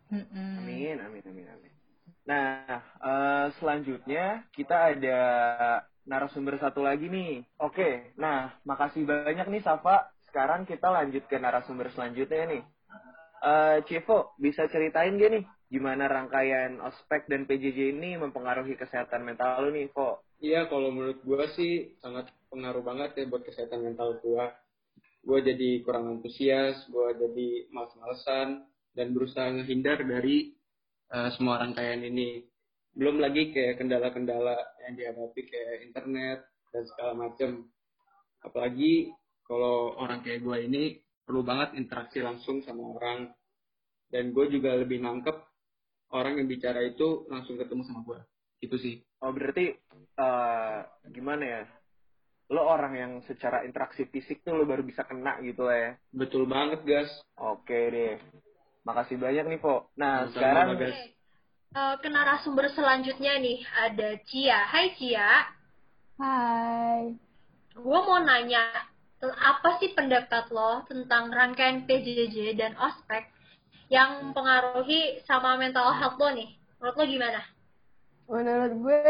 Amin, 0.10 0.98
amin, 0.98 1.24
amin, 1.30 1.46
amin. 1.46 1.72
Nah, 2.26 2.82
uh, 3.06 3.46
selanjutnya 3.62 4.50
kita 4.50 4.98
ada 4.98 5.20
narasumber 6.10 6.58
satu 6.58 6.82
lagi 6.82 7.06
nih. 7.06 7.46
Oke, 7.62 8.18
nah 8.18 8.58
makasih 8.66 9.06
banyak 9.06 9.46
nih 9.54 9.62
Safa. 9.62 10.10
Sekarang 10.26 10.66
kita 10.66 10.90
lanjut 10.90 11.30
ke 11.30 11.38
narasumber 11.38 11.94
selanjutnya 11.94 12.50
nih. 12.50 12.64
Uh, 13.46 13.78
Civo, 13.86 14.34
bisa 14.42 14.66
ceritain 14.74 15.14
gak 15.16 15.30
nih 15.30 15.46
gimana 15.70 16.10
rangkaian 16.10 16.82
ospek 16.82 17.30
dan 17.30 17.46
PJJ 17.46 17.94
ini 17.94 18.18
mempengaruhi 18.18 18.74
kesehatan 18.74 19.22
mental 19.22 19.62
lu 19.62 19.70
nih, 19.70 19.86
Vo? 19.94 20.26
Iya, 20.42 20.66
kalau 20.66 20.90
menurut 20.90 21.22
gue 21.22 21.46
sih 21.54 21.94
sangat 22.02 22.34
pengaruh 22.50 22.82
banget 22.82 23.14
ya 23.22 23.30
buat 23.30 23.46
kesehatan 23.46 23.86
mental 23.86 24.18
gue 24.18 24.46
gue 25.20 25.40
jadi 25.44 25.70
kurang 25.84 26.20
antusias 26.20 26.88
gue 26.88 27.08
jadi 27.20 27.50
males-malesan 27.76 28.66
dan 28.96 29.08
berusaha 29.14 29.52
menghindar 29.52 30.02
dari 30.02 30.56
uh, 31.14 31.30
semua 31.36 31.62
rangkaian 31.62 32.02
ini. 32.02 32.44
Belum 32.96 33.22
lagi 33.22 33.54
kayak 33.54 33.80
kendala-kendala 33.80 34.58
yang 34.88 34.94
dihadapi 34.98 35.42
kayak 35.46 35.86
internet 35.86 36.40
dan 36.74 36.84
segala 36.90 37.14
macam 37.16 37.70
apalagi 38.44 39.14
kalau 39.46 39.98
orang 39.98 40.22
kayak 40.22 40.42
gue 40.46 40.58
ini 40.66 40.84
perlu 41.26 41.46
banget 41.46 41.78
interaksi 41.78 42.22
langsung 42.22 42.62
sama 42.66 42.98
orang. 42.98 43.30
Dan 44.10 44.34
gue 44.34 44.50
juga 44.50 44.74
lebih 44.74 45.06
nangkep 45.06 45.38
orang 46.18 46.42
yang 46.42 46.50
bicara 46.50 46.82
itu 46.82 47.30
langsung 47.30 47.62
ketemu 47.62 47.86
sama 47.86 48.02
gue 48.02 48.20
itu 48.60 48.76
sih. 48.76 48.96
Oh 49.24 49.32
berarti 49.32 49.72
uh, 50.20 50.84
gimana 51.12 51.44
ya 51.44 51.62
lo 52.50 52.66
orang 52.66 52.94
yang 52.98 53.12
secara 53.30 53.62
interaksi 53.62 54.10
fisik 54.10 54.42
tuh 54.42 54.58
lo 54.58 54.66
baru 54.66 54.82
bisa 54.82 55.06
kena 55.06 55.38
gitu 55.46 55.70
lah 55.70 55.78
ya. 55.78 55.92
Betul 56.10 56.50
banget, 56.50 56.82
guys. 56.82 57.12
Oke 57.38 57.78
deh. 57.94 58.18
Makasih 58.82 59.22
banyak 59.22 59.46
nih, 59.46 59.60
Po. 59.62 59.94
Nah, 59.94 60.26
Sama 60.26 60.34
sekarang... 60.34 60.68
Guys. 60.82 61.00
Uh, 61.70 61.94
ke 62.02 62.10
narasumber 62.10 62.66
selanjutnya 62.74 63.38
nih, 63.38 63.62
ada 63.78 64.18
Cia. 64.26 64.66
Hai, 64.66 64.98
Cia. 64.98 65.30
Hai. 66.18 67.14
Gue 67.78 68.00
mau 68.02 68.18
nanya, 68.18 68.66
apa 69.22 69.78
sih 69.78 69.94
pendapat 69.94 70.50
lo 70.50 70.82
tentang 70.90 71.30
rangkaian 71.30 71.86
PJJ 71.86 72.58
dan 72.58 72.74
ospek 72.82 73.30
yang 73.94 74.26
mempengaruhi 74.26 75.22
sama 75.30 75.62
mental 75.62 75.94
health 75.94 76.18
lo 76.18 76.34
nih? 76.34 76.50
Menurut 76.82 76.96
lo 76.98 77.06
gimana? 77.06 77.42
Menurut 78.26 78.74
gue, 78.82 79.02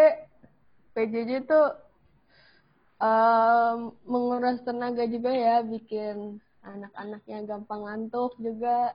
PJJ 0.99 1.47
tuh 1.47 1.88
um, 2.99 3.95
menguras 4.05 4.59
tenaga 4.63 5.07
juga 5.07 5.31
ya 5.31 5.63
bikin 5.63 6.37
anak-anaknya 6.63 7.47
gampang 7.47 7.81
ngantuk 7.87 8.35
juga. 8.37 8.93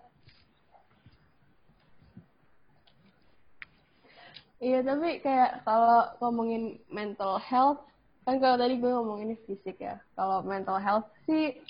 Iya 4.64 4.80
tapi 4.80 5.20
kayak 5.20 5.66
kalau 5.68 6.08
ngomongin 6.24 6.80
mental 6.88 7.36
health 7.36 7.84
kan 8.24 8.40
kalau 8.40 8.56
tadi 8.56 8.80
gue 8.80 8.88
ngomongin 8.88 9.36
fisik 9.44 9.76
ya 9.76 10.00
kalau 10.16 10.40
mental 10.40 10.80
health 10.80 11.04
sih 11.28 11.60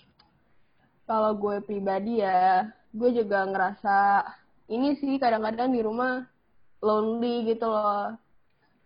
kalau 1.03 1.35
gue 1.35 1.59
pribadi 1.67 2.23
ya 2.23 2.71
gue 2.95 3.11
juga 3.11 3.43
ngerasa 3.51 4.23
ini 4.71 4.95
sih 5.03 5.19
kadang-kadang 5.19 5.75
di 5.75 5.83
rumah 5.83 6.23
lonely 6.85 7.51
gitu 7.51 7.67
loh. 7.67 8.15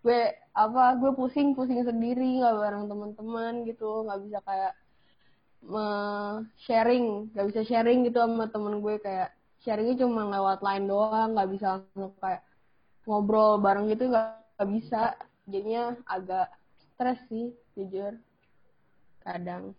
Gue 0.00 0.32
apa 0.58 0.98
gue 0.98 1.14
pusing 1.14 1.54
pusing 1.54 1.86
sendiri 1.86 2.42
nggak 2.42 2.56
bareng 2.58 2.84
teman-teman 2.90 3.52
gitu 3.62 4.02
nggak 4.02 4.20
bisa 4.26 4.38
kayak 4.42 4.74
sharing 6.66 7.30
nggak 7.30 7.46
bisa 7.54 7.60
sharing 7.62 8.02
gitu 8.06 8.18
sama 8.18 8.50
temen 8.50 8.82
gue 8.82 8.98
kayak 8.98 9.30
sharingnya 9.62 10.02
cuma 10.02 10.26
lewat 10.26 10.58
line 10.66 10.86
doang 10.90 11.34
nggak 11.34 11.50
bisa 11.54 11.82
kayak 12.18 12.42
ngobrol 13.08 13.56
bareng 13.56 13.88
gitu 13.88 14.12
nggak 14.12 14.68
bisa. 14.68 15.16
Jadinya 15.48 15.96
agak 16.04 16.52
stres 16.76 17.16
sih 17.32 17.56
jujur. 17.72 18.20
Kadang. 19.24 19.72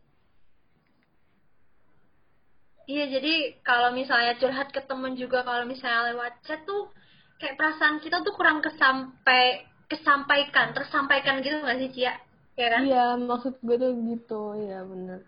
Iya, 2.90 3.06
jadi 3.06 3.62
kalau 3.62 3.94
misalnya 3.94 4.34
curhat 4.42 4.74
ke 4.74 4.82
temen 4.82 5.14
juga, 5.14 5.46
kalau 5.46 5.62
misalnya 5.70 6.10
lewat 6.10 6.42
chat 6.42 6.66
tuh, 6.66 6.90
kayak 7.38 7.54
perasaan 7.54 8.02
kita 8.02 8.26
tuh 8.26 8.34
kurang 8.34 8.66
kesampai 8.66 9.62
kesampaikan 9.90 10.72
tersampaikan 10.78 11.42
gitu 11.42 11.60
nggak 11.60 11.80
sih 11.82 11.90
Cia? 11.92 12.14
Ya 12.56 12.68
kan? 12.70 12.82
Iya 12.86 13.06
maksud 13.18 13.58
gue 13.60 13.76
tuh 13.76 13.92
gitu. 14.06 14.44
Ya 14.62 14.86
bener. 14.86 15.20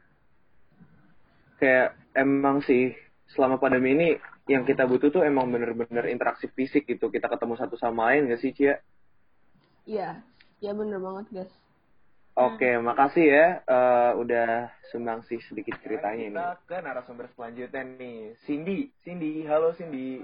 Kayak 1.58 1.98
emang 2.14 2.62
sih 2.64 2.94
selama 3.34 3.58
pandemi 3.58 3.98
ini 3.98 4.10
yang 4.50 4.64
kita 4.68 4.86
butuh 4.86 5.10
tuh 5.10 5.26
emang 5.26 5.50
bener-bener 5.50 6.06
interaksi 6.08 6.48
fisik 6.54 6.86
gitu. 6.86 7.10
Kita 7.10 7.28
ketemu 7.28 7.58
satu 7.58 7.76
sama 7.76 8.14
lain 8.14 8.30
gak 8.30 8.42
sih 8.42 8.54
Cia? 8.54 8.78
Iya. 9.90 10.22
Iya 10.62 10.72
bener 10.78 11.02
banget 11.02 11.26
guys. 11.34 11.54
Oke, 12.38 12.64
hmm. 12.64 12.88
makasih 12.88 13.26
ya. 13.28 13.48
Uh, 13.68 14.12
udah 14.24 14.72
sumbang 14.94 15.20
sih 15.28 15.44
sedikit 15.52 15.76
ceritanya 15.84 16.24
kita 16.32 16.48
ini. 16.56 16.64
ke 16.64 16.78
narasumber 16.80 17.28
selanjutnya 17.36 17.84
nih, 18.00 18.20
Cindy. 18.48 18.88
Cindy, 19.04 19.44
halo 19.44 19.76
Cindy. 19.76 20.24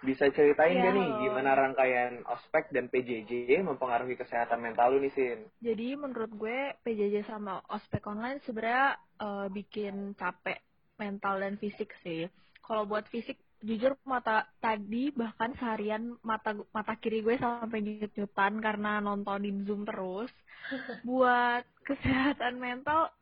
Bisa 0.00 0.32
ceritain 0.32 0.80
ya, 0.80 0.88
gak 0.88 0.94
nih 0.96 1.08
gimana 1.28 1.50
rangkaian 1.52 2.24
ospek 2.24 2.72
dan 2.72 2.88
PJJ 2.88 3.60
mempengaruhi 3.60 4.16
kesehatan 4.16 4.64
mental 4.64 4.96
lu 4.96 5.04
nih, 5.04 5.12
Sin? 5.12 5.38
Jadi 5.60 5.92
menurut 5.92 6.32
gue 6.32 6.72
PJJ 6.80 7.28
sama 7.28 7.60
ospek 7.68 8.00
online 8.08 8.40
sebenarnya 8.48 8.96
uh, 9.20 9.46
bikin 9.52 10.16
capek 10.16 10.64
mental 10.96 11.44
dan 11.44 11.60
fisik 11.60 11.92
sih. 12.00 12.24
Kalau 12.64 12.88
buat 12.88 13.04
fisik 13.12 13.36
jujur 13.60 13.92
mata 14.08 14.48
tadi 14.56 15.12
bahkan 15.12 15.52
seharian 15.60 16.16
mata 16.24 16.56
mata 16.72 16.96
kiri 16.96 17.20
gue 17.20 17.36
sampai 17.36 17.84
nyut-nyutan 17.84 18.56
karena 18.56 19.04
nontonin 19.04 19.68
zoom 19.68 19.84
terus 19.84 20.32
buat 21.08 21.60
kesehatan 21.84 22.56
mental 22.56 23.12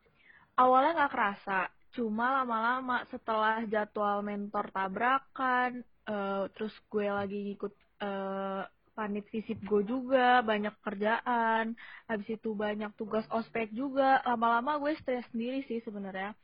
awalnya 0.55 0.95
nggak 0.95 1.13
kerasa 1.15 1.61
cuma 1.91 2.43
lama-lama 2.43 3.03
setelah 3.11 3.67
jadwal 3.67 4.23
mentor 4.23 4.71
tabrakan 4.71 5.83
uh, 6.09 6.49
terus 6.57 6.73
gue 6.89 7.07
lagi 7.07 7.39
ngikut 7.53 7.73
uh, 8.03 8.65
panit 8.99 9.23
visip 9.31 9.55
gue 9.63 9.87
juga 9.87 10.43
banyak 10.43 10.75
kerjaan. 10.83 11.79
Habis 12.11 12.35
itu 12.35 12.51
banyak 12.57 12.91
tugas 12.99 13.23
ospek 13.31 13.71
juga. 13.71 14.19
Lama-lama 14.27 14.83
gue 14.83 14.99
stres 14.99 15.23
sendiri 15.31 15.63
sih 15.71 15.79
sebenarnya. 15.87 16.35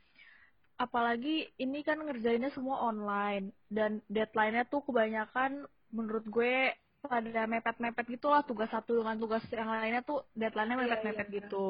Apalagi 0.79 1.51
ini 1.59 1.83
kan 1.83 1.99
ngerjainnya 1.99 2.55
semua 2.55 2.79
online. 2.87 3.51
Dan 3.67 3.99
deadline-nya 4.07 4.71
tuh 4.71 4.87
kebanyakan 4.87 5.67
menurut 5.91 6.23
gue 6.31 6.71
pada 7.05 7.45
mepet-mepet 7.45 8.17
gitu 8.17 8.33
lah 8.33 8.41
tugas 8.47 8.71
satu 8.73 9.05
dengan 9.05 9.21
tugas 9.21 9.45
yang 9.53 9.69
lainnya 9.69 10.01
tuh 10.01 10.25
deadline-nya 10.33 10.77
iya, 10.79 10.83
mepet-mepet 10.87 11.27
iya, 11.29 11.37
gitu. 11.43 11.67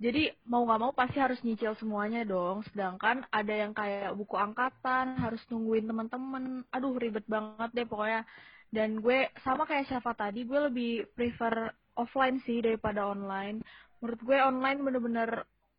Jadi 0.00 0.32
mau 0.48 0.64
nggak 0.64 0.80
mau 0.80 0.92
pasti 0.96 1.20
harus 1.20 1.36
nyicil 1.44 1.76
semuanya 1.76 2.24
dong. 2.24 2.64
Sedangkan 2.72 3.20
ada 3.28 3.52
yang 3.52 3.76
kayak 3.76 4.16
buku 4.16 4.32
angkatan 4.32 5.20
harus 5.20 5.44
nungguin 5.52 5.84
teman-teman. 5.84 6.64
Aduh 6.72 6.96
ribet 6.96 7.28
banget 7.28 7.70
deh 7.76 7.84
pokoknya. 7.84 8.24
Dan 8.72 9.04
gue 9.04 9.28
sama 9.44 9.68
kayak 9.68 9.92
siapa 9.92 10.16
tadi, 10.16 10.46
gue 10.46 10.60
lebih 10.72 10.92
prefer 11.12 11.68
offline 12.00 12.40
sih 12.48 12.64
daripada 12.64 13.04
online. 13.12 13.60
Menurut 14.00 14.20
gue 14.24 14.38
online 14.40 14.80
bener-bener 14.80 15.30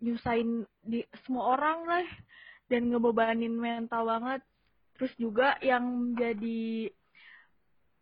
nyusahin 0.01 0.69
di 0.85 1.01
semua 1.25 1.57
orang 1.57 1.79
lah 1.89 2.07
dan 2.69 2.89
ngebebanin 2.89 3.53
mental 3.53 4.05
banget 4.05 4.41
terus 4.97 5.13
juga 5.17 5.57
yang 5.65 6.13
jadi 6.13 6.89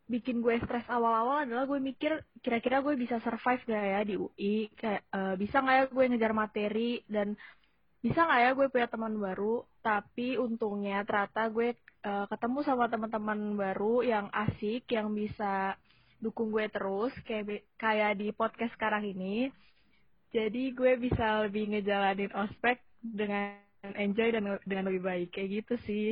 bikin 0.09 0.41
gue 0.41 0.57
stres 0.65 0.89
awal-awal 0.89 1.45
adalah 1.45 1.69
gue 1.69 1.77
mikir 1.77 2.17
kira-kira 2.41 2.81
gue 2.81 2.97
bisa 2.97 3.21
survive 3.21 3.61
gak 3.69 3.85
ya 3.85 4.01
di 4.01 4.17
UI 4.17 4.73
kayak 4.73 5.05
uh, 5.13 5.37
bisa 5.37 5.61
nggak 5.61 5.77
ya 5.77 5.85
gue 5.85 6.05
ngejar 6.09 6.33
materi? 6.33 6.91
Dan 7.05 7.37
bisa 8.01 8.25
nggak 8.25 8.41
ya 8.41 8.49
gue 8.57 8.67
punya 8.73 8.87
teman 8.89 9.13
baru? 9.21 9.61
Tapi 9.85 10.41
untungnya 10.41 11.05
ternyata 11.05 11.53
gue 11.53 11.77
uh, 12.09 12.25
ketemu 12.25 12.59
sama 12.65 12.89
teman-teman 12.89 13.53
baru 13.53 14.01
yang 14.01 14.25
asik 14.33 14.89
yang 14.89 15.13
bisa 15.13 15.77
dukung 16.17 16.49
gue 16.49 16.65
terus 16.73 17.13
kayak 17.23 17.69
kayak 17.77 18.17
di 18.17 18.33
podcast 18.33 18.73
sekarang 18.73 19.05
ini. 19.05 19.53
Jadi 20.33 20.73
gue 20.73 20.97
bisa 20.97 21.45
lebih 21.45 21.69
ngejalanin 21.69 22.33
ospek 22.33 22.81
dengan 22.97 23.61
enjoy 23.93 24.33
dan 24.33 24.57
dengan 24.65 24.89
lebih 24.89 25.05
baik. 25.05 25.29
Kayak 25.37 25.63
gitu 25.63 25.75
sih. 25.85 26.09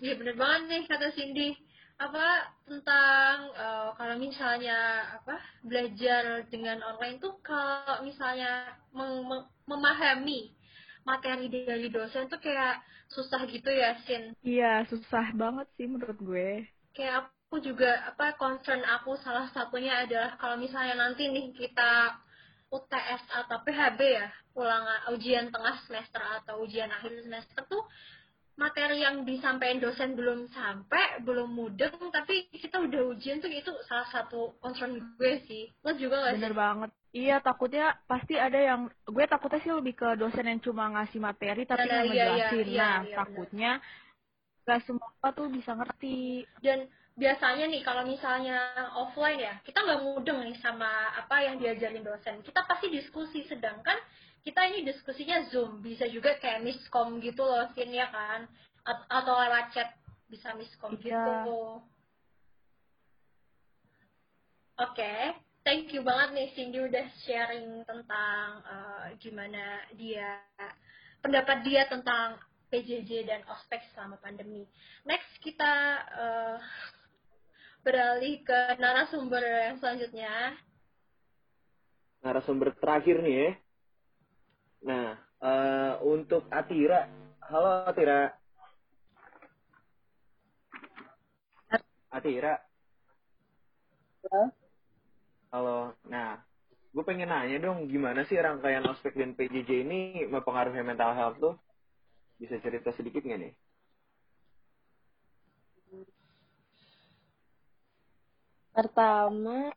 Iya 0.00 0.16
bener 0.16 0.36
banget 0.40 0.62
nih 0.72 0.82
kata 0.88 1.08
Cindy 1.12 1.75
apa 1.96 2.52
tentang 2.68 3.48
uh, 3.56 3.88
kalau 3.96 4.16
misalnya 4.20 5.08
apa 5.16 5.40
belajar 5.64 6.44
dengan 6.52 6.84
online 6.84 7.16
tuh 7.16 7.40
kalau 7.40 8.04
misalnya 8.04 8.76
mem 8.92 9.48
memahami 9.64 10.52
materi 11.08 11.48
dari 11.48 11.88
dosen 11.88 12.28
tuh 12.28 12.36
kayak 12.42 12.84
susah 13.08 13.48
gitu 13.48 13.70
ya 13.72 13.96
Sin? 14.04 14.36
Iya 14.44 14.84
susah 14.92 15.32
banget 15.32 15.66
sih 15.80 15.88
menurut 15.88 16.18
gue. 16.20 16.68
Kayak 16.92 17.32
aku 17.48 17.62
juga 17.62 18.12
apa 18.12 18.34
concern 18.36 18.82
aku 18.82 19.16
salah 19.22 19.48
satunya 19.54 20.04
adalah 20.04 20.34
kalau 20.36 20.60
misalnya 20.60 20.98
nanti 20.98 21.30
nih 21.30 21.54
kita 21.54 22.20
UTS 22.66 23.22
atau 23.30 23.62
PHB 23.62 24.00
ya, 24.02 24.28
ulangan 24.58 25.14
ujian 25.14 25.54
tengah 25.54 25.78
semester 25.86 26.18
atau 26.18 26.66
ujian 26.66 26.90
akhir 26.90 27.22
semester 27.22 27.62
tuh 27.70 27.86
materi 28.56 29.04
yang 29.04 29.22
disampaikan 29.28 29.78
dosen 29.84 30.16
belum 30.16 30.48
sampai, 30.48 31.20
belum 31.20 31.52
mudeng, 31.52 31.92
tapi 32.08 32.48
kita 32.56 32.80
udah 32.80 33.12
ujian 33.12 33.40
tuh 33.40 33.52
itu 33.52 33.68
salah 33.84 34.08
satu 34.08 34.56
concern 34.64 34.96
gue 35.20 35.44
sih. 35.44 35.68
Lo 35.84 35.92
juga 35.96 36.24
gak 36.24 36.40
Bener 36.40 36.52
sih? 36.52 36.58
banget. 36.58 36.90
Iya, 37.16 37.36
takutnya 37.40 37.86
pasti 38.04 38.36
ada 38.36 38.56
yang, 38.56 38.92
gue 39.08 39.24
takutnya 39.28 39.60
sih 39.60 39.72
lebih 39.72 39.96
ke 39.96 40.08
dosen 40.20 40.48
yang 40.48 40.60
cuma 40.60 40.88
ngasih 40.92 41.20
materi 41.20 41.64
tapi 41.64 41.84
nggak 41.84 42.04
iya, 42.04 42.12
iya, 42.12 42.26
ngejelasin. 42.28 42.56
Iya, 42.56 42.64
iya, 42.64 42.84
nah, 42.84 43.00
iya, 43.04 43.16
takutnya 43.16 43.72
gak 44.66 44.80
semua 44.84 45.28
tuh 45.32 45.48
bisa 45.48 45.72
ngerti. 45.76 46.44
Dan 46.60 46.88
biasanya 47.16 47.64
nih 47.72 47.80
kalau 47.80 48.04
misalnya 48.04 48.60
offline 48.92 49.40
ya 49.40 49.56
kita 49.64 49.80
nggak 49.80 50.04
mudeng 50.04 50.44
nih 50.44 50.56
sama 50.60 51.16
apa 51.16 51.48
yang 51.48 51.56
diajarin 51.56 52.04
dosen 52.04 52.44
kita 52.44 52.60
pasti 52.68 52.92
diskusi 52.92 53.40
sedangkan 53.48 53.96
kita 54.46 54.60
ini 54.70 54.86
diskusinya 54.86 55.42
zoom 55.50 55.82
bisa 55.82 56.06
juga 56.06 56.38
kayak 56.38 56.62
miskom 56.62 57.18
gitu 57.18 57.42
loh 57.42 57.66
sin 57.74 57.90
ya 57.90 58.06
kan 58.14 58.46
A 58.86 58.94
atau 59.10 59.34
lewat 59.34 59.74
chat 59.74 59.90
bisa 60.30 60.54
miskom 60.54 60.94
iya. 61.02 61.02
gitu 61.02 61.26
oke 64.78 64.94
okay. 64.94 65.34
thank 65.66 65.90
you 65.90 66.06
banget 66.06 66.30
nih 66.38 66.48
Cindy 66.54 66.78
udah 66.78 67.06
sharing 67.26 67.82
tentang 67.90 68.62
uh, 68.62 69.10
gimana 69.18 69.82
dia 69.98 70.38
pendapat 71.18 71.66
dia 71.66 71.82
tentang 71.90 72.38
PJJ 72.70 73.26
dan 73.26 73.42
ospek 73.46 73.82
selama 73.94 74.18
pandemi. 74.18 74.66
Next 75.06 75.30
kita 75.38 76.02
uh, 76.18 76.58
beralih 77.86 78.42
ke 78.42 78.60
narasumber 78.82 79.42
yang 79.42 79.78
selanjutnya. 79.78 80.58
Narasumber 82.26 82.74
terakhir 82.74 83.22
nih 83.22 83.34
ya. 83.38 83.50
Nah, 84.86 85.18
uh, 85.42 85.92
untuk 86.06 86.46
Atira. 86.46 87.10
Halo 87.42 87.90
Atira. 87.90 88.30
Atira. 92.14 92.54
Halo. 94.22 94.42
Halo. 95.50 95.78
Nah, 96.06 96.38
gue 96.94 97.04
pengen 97.04 97.34
nanya 97.34 97.58
dong, 97.58 97.90
gimana 97.90 98.22
sih 98.30 98.38
rangkaian 98.38 98.86
ospek 98.86 99.18
dan 99.18 99.34
PJJ 99.34 99.70
ini 99.82 100.24
mempengaruhi 100.30 100.86
mental 100.86 101.12
health 101.18 101.38
tuh? 101.42 101.54
Bisa 102.38 102.62
cerita 102.62 102.94
sedikit 102.94 103.26
nggak 103.26 103.40
nih? 103.42 103.54
pertama 108.76 109.72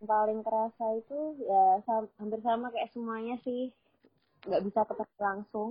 paling 0.00 0.40
kerasa 0.40 0.84
itu 0.96 1.36
ya 1.44 1.84
sam 1.84 2.08
hampir 2.16 2.40
sama 2.40 2.72
kayak 2.72 2.88
semuanya 2.96 3.36
sih 3.44 3.68
nggak 4.46 4.62
bisa 4.68 4.80
ketemu 4.86 5.16
langsung. 5.18 5.70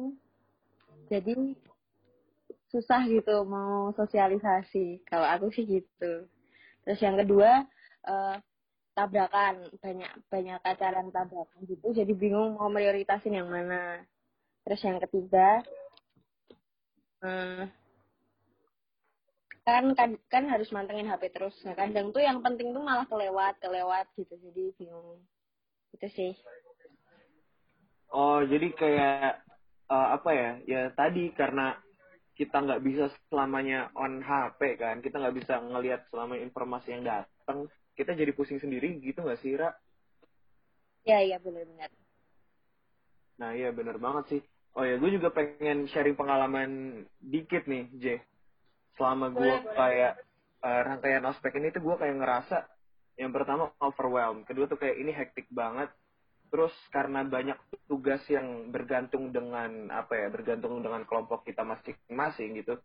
Jadi 1.08 1.56
susah 2.68 3.08
gitu 3.08 3.48
mau 3.48 3.96
sosialisasi. 3.96 5.08
Kalau 5.08 5.28
aku 5.28 5.48
sih 5.56 5.64
gitu. 5.64 6.28
Terus 6.84 7.00
yang 7.00 7.16
kedua 7.16 7.64
uh, 8.08 8.36
tabrakan. 8.92 9.72
Banyak 9.80 10.12
banyak 10.28 10.60
acara 10.64 11.00
tabrakan 11.08 11.62
gitu. 11.64 11.96
Jadi 11.96 12.12
bingung 12.12 12.60
mau 12.60 12.68
prioritasin 12.68 13.40
yang 13.40 13.48
mana. 13.48 14.04
Terus 14.68 14.84
yang 14.84 15.00
ketiga 15.00 15.64
uh, 17.24 17.64
kan 19.68 19.84
kan 19.96 20.16
kan 20.32 20.44
harus 20.48 20.72
mantengin 20.72 21.08
HP 21.08 21.32
terus. 21.32 21.56
Nah 21.64 21.76
kadang 21.76 22.12
tuh 22.12 22.24
yang 22.24 22.40
penting 22.44 22.72
tuh 22.76 22.84
malah 22.84 23.08
kelewat 23.08 23.60
kelewat 23.64 24.12
gitu. 24.20 24.36
Jadi 24.36 24.76
bingung. 24.76 25.24
Itu 25.96 26.08
sih 26.12 26.36
oh 28.14 28.40
jadi 28.44 28.68
kayak 28.76 29.44
uh, 29.92 30.08
apa 30.16 30.30
ya 30.32 30.52
ya 30.68 30.82
tadi 30.94 31.32
karena 31.36 31.76
kita 32.38 32.62
nggak 32.62 32.84
bisa 32.86 33.10
selamanya 33.28 33.90
on 33.98 34.22
HP 34.22 34.78
kan 34.78 35.02
kita 35.02 35.18
nggak 35.18 35.36
bisa 35.42 35.58
ngelihat 35.58 36.06
selama 36.14 36.38
informasi 36.38 36.94
yang 36.94 37.04
datang 37.04 37.66
kita 37.98 38.14
jadi 38.14 38.30
pusing 38.38 38.62
sendiri 38.62 39.02
gitu 39.02 39.26
nggak 39.26 39.42
sih 39.42 39.58
Ra? 39.58 39.74
Ya 41.02 41.18
iya 41.26 41.42
benar-benar. 41.42 41.90
Nah 43.42 43.58
iya 43.58 43.74
benar 43.74 43.98
banget 43.98 44.38
sih. 44.38 44.42
Oh 44.78 44.86
ya 44.86 45.02
gue 45.02 45.10
juga 45.18 45.34
pengen 45.34 45.90
sharing 45.90 46.14
pengalaman 46.14 47.02
dikit 47.18 47.66
nih 47.66 47.90
J 47.98 48.06
selama 49.02 49.34
gue 49.34 49.54
kayak 49.74 50.22
uh, 50.62 50.82
rangkaian 50.86 51.26
ospek 51.26 51.58
ini 51.58 51.74
tuh 51.74 51.82
gue 51.82 51.96
kayak 51.98 52.22
ngerasa 52.22 52.58
yang 53.18 53.34
pertama 53.34 53.74
overwhelmed 53.82 54.46
kedua 54.46 54.70
tuh 54.70 54.78
kayak 54.78 55.02
ini 55.02 55.10
hektik 55.10 55.50
banget 55.50 55.90
terus 56.48 56.74
karena 56.90 57.28
banyak 57.28 57.60
tugas 57.88 58.24
yang 58.32 58.72
bergantung 58.72 59.32
dengan 59.36 59.92
apa 59.92 60.16
ya 60.16 60.28
bergantung 60.32 60.80
dengan 60.80 61.04
kelompok 61.04 61.44
kita 61.44 61.64
masing-masing 61.68 62.60
gitu 62.64 62.80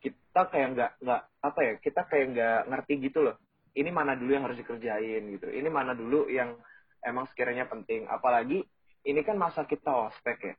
kita 0.00 0.42
kayak 0.52 0.68
nggak 0.76 0.92
nggak 1.00 1.22
apa 1.40 1.60
ya 1.64 1.72
kita 1.80 2.00
kayak 2.06 2.26
nggak 2.36 2.60
ngerti 2.68 2.92
gitu 3.08 3.24
loh 3.24 3.36
ini 3.76 3.88
mana 3.92 4.16
dulu 4.16 4.30
yang 4.36 4.44
harus 4.44 4.60
dikerjain 4.60 5.22
gitu 5.36 5.48
ini 5.48 5.68
mana 5.68 5.96
dulu 5.96 6.28
yang 6.28 6.56
emang 7.04 7.24
sekiranya 7.32 7.68
penting 7.68 8.04
apalagi 8.08 8.64
ini 9.06 9.20
kan 9.24 9.40
masa 9.40 9.64
kita 9.64 9.88
ospek 9.88 10.38
ya 10.42 10.54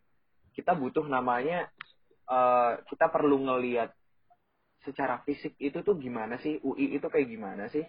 kita 0.58 0.74
butuh 0.74 1.06
namanya 1.06 1.70
uh, 2.26 2.82
kita 2.89 3.13
perlu 3.13 3.38
ngelihat 3.46 3.93
secara 4.82 5.22
fisik 5.28 5.54
itu 5.62 5.84
tuh 5.84 6.00
gimana 6.00 6.39
sih 6.41 6.58
UI 6.63 6.98
itu 6.98 7.06
kayak 7.12 7.28
gimana 7.28 7.67
sih 7.70 7.84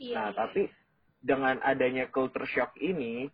iya, 0.00 0.14
nah 0.16 0.28
iya. 0.30 0.36
tapi 0.36 0.62
dengan 1.24 1.56
adanya 1.64 2.08
culture 2.12 2.46
shock 2.46 2.76
ini 2.80 3.26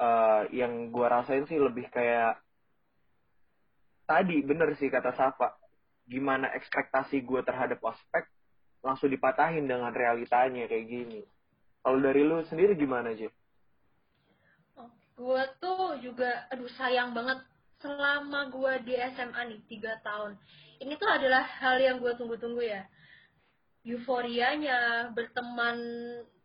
uh, 0.00 0.48
yang 0.50 0.88
gua 0.88 1.20
rasain 1.20 1.44
sih 1.44 1.60
lebih 1.60 1.86
kayak 1.92 2.40
tadi 4.08 4.40
bener 4.42 4.72
sih 4.80 4.88
kata 4.88 5.12
Safa 5.14 5.54
gimana 6.10 6.50
ekspektasi 6.58 7.22
gue 7.22 7.38
terhadap 7.46 7.78
ospek 7.86 8.26
langsung 8.82 9.06
dipatahin 9.14 9.70
dengan 9.70 9.94
realitanya 9.94 10.66
kayak 10.66 10.90
gini. 10.90 11.22
Kalau 11.86 12.02
dari 12.02 12.26
lu 12.26 12.42
sendiri 12.42 12.74
gimana, 12.74 13.14
Je? 13.14 13.30
gue 15.20 15.42
tuh 15.60 16.00
juga 16.00 16.48
aduh 16.48 16.72
sayang 16.80 17.12
banget 17.12 17.44
selama 17.84 18.48
gue 18.48 18.72
di 18.88 18.96
SMA 19.12 19.52
nih 19.52 19.60
tiga 19.68 19.92
tahun 20.00 20.32
ini 20.80 20.96
tuh 20.96 21.12
adalah 21.12 21.44
hal 21.60 21.76
yang 21.76 22.00
gue 22.00 22.08
tunggu-tunggu 22.16 22.64
ya 22.64 22.88
euforianya 23.84 25.12
berteman 25.12 25.76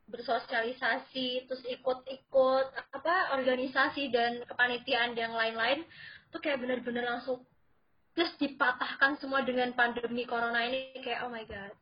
bersosialisasi 0.06 1.50
terus 1.50 1.64
ikut-ikut 1.66 2.66
apa 2.94 3.16
organisasi 3.38 4.14
dan 4.14 4.46
kepanitiaan 4.46 5.18
yang 5.18 5.34
lain-lain 5.34 5.82
tuh 6.30 6.40
kayak 6.40 6.62
bener-bener 6.62 7.06
langsung 7.06 7.42
terus 8.14 8.32
dipatahkan 8.38 9.18
semua 9.20 9.42
dengan 9.42 9.74
pandemi 9.74 10.24
corona 10.30 10.64
ini 10.64 10.94
kayak 11.02 11.26
oh 11.26 11.32
my 11.34 11.44
god 11.50 11.74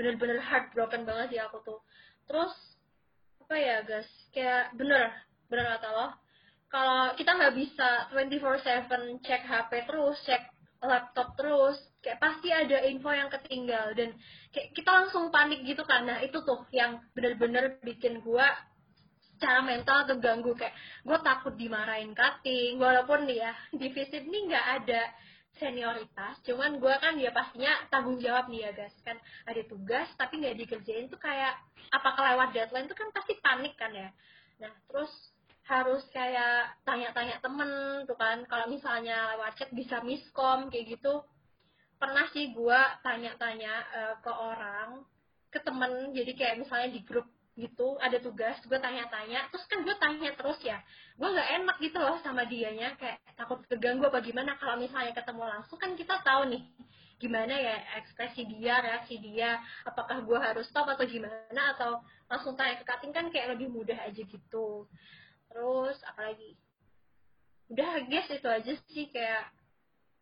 bener-bener 0.00 0.40
heartbroken 0.40 1.04
banget 1.04 1.36
sih 1.36 1.40
aku 1.44 1.60
tuh. 1.60 1.80
Terus 2.24 2.56
apa 3.44 3.54
ya 3.60 3.76
guys 3.84 4.08
kayak 4.32 4.72
bener 4.78 5.12
bener 5.50 5.76
kata 5.76 5.88
lo 5.90 6.06
kalau 6.70 7.10
kita 7.18 7.34
nggak 7.34 7.54
bisa 7.58 8.06
24/7 8.14 9.26
cek 9.26 9.42
HP 9.42 9.70
terus 9.90 10.16
cek 10.22 10.42
laptop 10.80 11.36
terus 11.36 11.76
kayak 12.00 12.20
pasti 12.20 12.48
ada 12.48 12.80
info 12.88 13.12
yang 13.12 13.28
ketinggal 13.28 13.92
dan 13.92 14.16
kayak 14.52 14.72
kita 14.72 14.90
langsung 14.90 15.28
panik 15.28 15.60
gitu 15.68 15.84
kan. 15.84 16.08
Nah 16.08 16.24
itu 16.24 16.40
tuh 16.40 16.64
yang 16.72 17.04
bener-bener 17.12 17.76
bikin 17.84 18.24
gua 18.24 18.48
secara 19.40 19.64
mental 19.64 20.04
keganggu 20.04 20.52
kayak 20.52 20.76
gue 21.00 21.18
takut 21.24 21.56
dimarahin 21.56 22.12
cutting 22.12 22.76
walaupun 22.76 23.24
ya 23.24 23.56
di 23.80 23.88
visip 23.88 24.20
ini 24.20 24.52
nggak 24.52 24.66
ada 24.84 25.02
senioritas 25.56 26.40
cuman 26.44 26.76
gue 26.76 26.94
kan 27.00 27.16
ya 27.16 27.32
pastinya 27.32 27.72
tanggung 27.88 28.20
jawab 28.20 28.52
nih 28.52 28.68
ya 28.68 28.70
guys. 28.76 28.92
Kan 29.00 29.16
ada 29.48 29.62
tugas 29.64 30.08
tapi 30.20 30.44
nggak 30.44 30.60
dikerjain 30.60 31.08
tuh 31.08 31.16
kayak 31.16 31.56
apa 31.88 32.08
kelewat 32.20 32.48
deadline 32.52 32.88
tuh 32.88 32.96
kan 33.00 33.08
pasti 33.16 33.40
panik 33.40 33.72
kan 33.80 33.92
ya. 33.96 34.12
Nah 34.60 34.72
terus 34.92 35.12
harus 35.70 36.02
kayak 36.10 36.82
tanya-tanya 36.82 37.38
temen 37.38 38.02
tuh 38.10 38.18
kan. 38.18 38.42
Kalau 38.50 38.66
misalnya 38.66 39.38
lewat 39.38 39.54
chat 39.54 39.70
bisa 39.70 40.02
miskom 40.02 40.66
kayak 40.66 40.98
gitu. 40.98 41.22
Pernah 41.94 42.26
sih 42.34 42.50
gue 42.50 42.80
tanya-tanya 43.06 43.74
uh, 43.94 44.14
ke 44.18 44.32
orang 44.34 45.06
ke 45.54 45.62
temen. 45.62 46.10
Jadi 46.10 46.34
kayak 46.34 46.66
misalnya 46.66 46.90
di 46.90 47.06
grup 47.06 47.30
gitu 47.54 47.94
ada 48.02 48.18
tugas 48.18 48.58
gue 48.66 48.78
tanya-tanya. 48.82 49.46
Terus 49.54 49.64
kan 49.70 49.78
gue 49.86 49.94
tanya 50.02 50.34
terus 50.34 50.58
ya. 50.66 50.82
Gue 51.14 51.30
nggak 51.30 51.50
enak 51.62 51.76
gitu 51.78 51.98
loh 52.02 52.18
sama 52.26 52.42
dianya. 52.50 52.98
Kayak 52.98 53.22
takut 53.38 53.62
keganggu 53.70 54.10
apa 54.10 54.18
gimana. 54.26 54.58
Kalau 54.58 54.74
misalnya 54.74 55.14
ketemu 55.14 55.42
langsung 55.46 55.78
kan 55.78 55.94
kita 55.94 56.18
tahu 56.26 56.50
nih 56.50 56.66
gimana 57.20 57.52
ya 57.52 57.76
ekspresi 58.02 58.42
dia 58.58 58.82
reaksi 58.82 59.22
dia. 59.22 59.62
Apakah 59.86 60.26
gue 60.26 60.38
harus 60.40 60.66
stop 60.66 60.90
atau 60.90 61.06
gimana? 61.06 61.78
Atau 61.78 62.02
langsung 62.26 62.58
tanya 62.58 62.82
ke 62.82 62.84
cutting 62.90 63.14
kan 63.14 63.30
kayak 63.30 63.54
lebih 63.54 63.70
mudah 63.70 64.02
aja 64.02 64.18
gitu 64.18 64.90
terus 65.50 65.98
apalagi? 66.06 66.54
Udah 67.70 68.02
guys 68.06 68.30
itu 68.30 68.48
aja 68.48 68.72
sih 68.90 69.06
kayak 69.10 69.50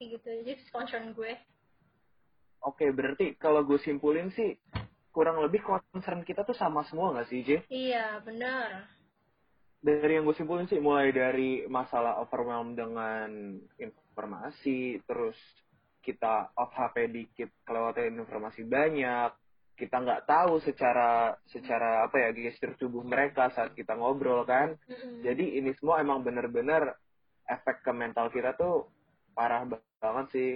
gitu 0.00 0.26
aja 0.26 0.52
concern 0.72 1.12
gue. 1.12 1.36
Oke 2.66 2.90
berarti 2.90 3.38
kalau 3.38 3.62
gue 3.62 3.78
simpulin 3.80 4.32
sih 4.34 4.58
kurang 5.14 5.40
lebih 5.40 5.64
concern 5.64 6.22
kita 6.22 6.44
tuh 6.44 6.54
sama 6.54 6.84
semua 6.86 7.14
nggak 7.14 7.28
sih 7.30 7.40
J? 7.42 7.50
iya 7.70 8.18
benar. 8.22 8.86
Dari 9.78 10.18
yang 10.18 10.26
gue 10.26 10.34
simpulin 10.34 10.66
sih 10.66 10.82
mulai 10.82 11.14
dari 11.14 11.64
masalah 11.70 12.18
overwhelm 12.18 12.74
dengan 12.74 13.58
informasi 13.78 14.98
terus 15.06 15.38
kita 16.02 16.50
off 16.58 16.74
HP 16.74 17.10
dikit 17.14 17.50
kelewatan 17.62 18.18
informasi 18.18 18.66
banyak 18.66 19.30
kita 19.78 20.02
nggak 20.02 20.26
tahu 20.26 20.58
secara 20.58 21.38
secara 21.46 22.10
apa 22.10 22.18
ya 22.18 22.28
gestur 22.34 22.74
tubuh 22.74 23.06
mereka 23.06 23.46
saat 23.54 23.78
kita 23.78 23.94
ngobrol 23.94 24.42
kan? 24.42 24.74
Mm-hmm. 24.90 25.22
jadi 25.22 25.44
ini 25.62 25.70
semua 25.78 26.02
emang 26.02 26.26
bener-bener 26.26 26.98
efek 27.46 27.86
ke 27.86 27.92
mental 27.94 28.28
kita 28.28 28.58
tuh 28.58 28.90
parah 29.32 29.62
banget 30.02 30.26
sih. 30.34 30.52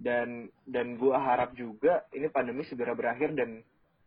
Dan 0.00 0.48
dan 0.64 0.96
gue 0.96 1.12
harap 1.12 1.52
juga 1.52 2.08
ini 2.16 2.32
pandemi 2.32 2.64
segera 2.64 2.96
berakhir 2.96 3.36
dan 3.36 3.60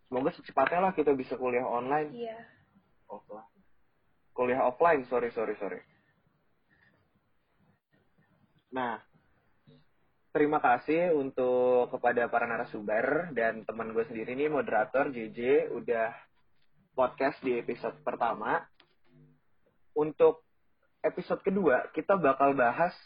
semoga 0.09 0.33
secepatnya 0.33 0.89
lah 0.89 0.91
kita 0.97 1.13
bisa 1.13 1.38
kuliah 1.38 1.67
online. 1.69 2.09
Iya. 2.09 2.39
Offline. 3.13 3.51
Kuliah 4.33 4.65
offline 4.65 5.05
sorry 5.05 5.29
sorry 5.29 5.53
sorry. 5.62 5.86
Nah 8.73 8.97
terima 10.33 10.57
kasih 10.57 11.13
untuk 11.13 11.93
kepada 11.93 12.25
para 12.25 12.49
narasumber 12.49 13.29
dan 13.37 13.61
teman 13.69 13.93
gue 13.93 14.01
sendiri 14.09 14.33
nih 14.33 14.49
moderator 14.49 15.13
JJ 15.13 15.69
udah 15.69 16.09
podcast 16.97 17.37
di 17.45 17.61
episode 17.61 18.01
pertama. 18.01 18.65
Untuk 19.93 20.41
episode 21.05 21.45
kedua 21.45 21.93
kita 21.93 22.17
bakal 22.17 22.57
bahas 22.57 22.97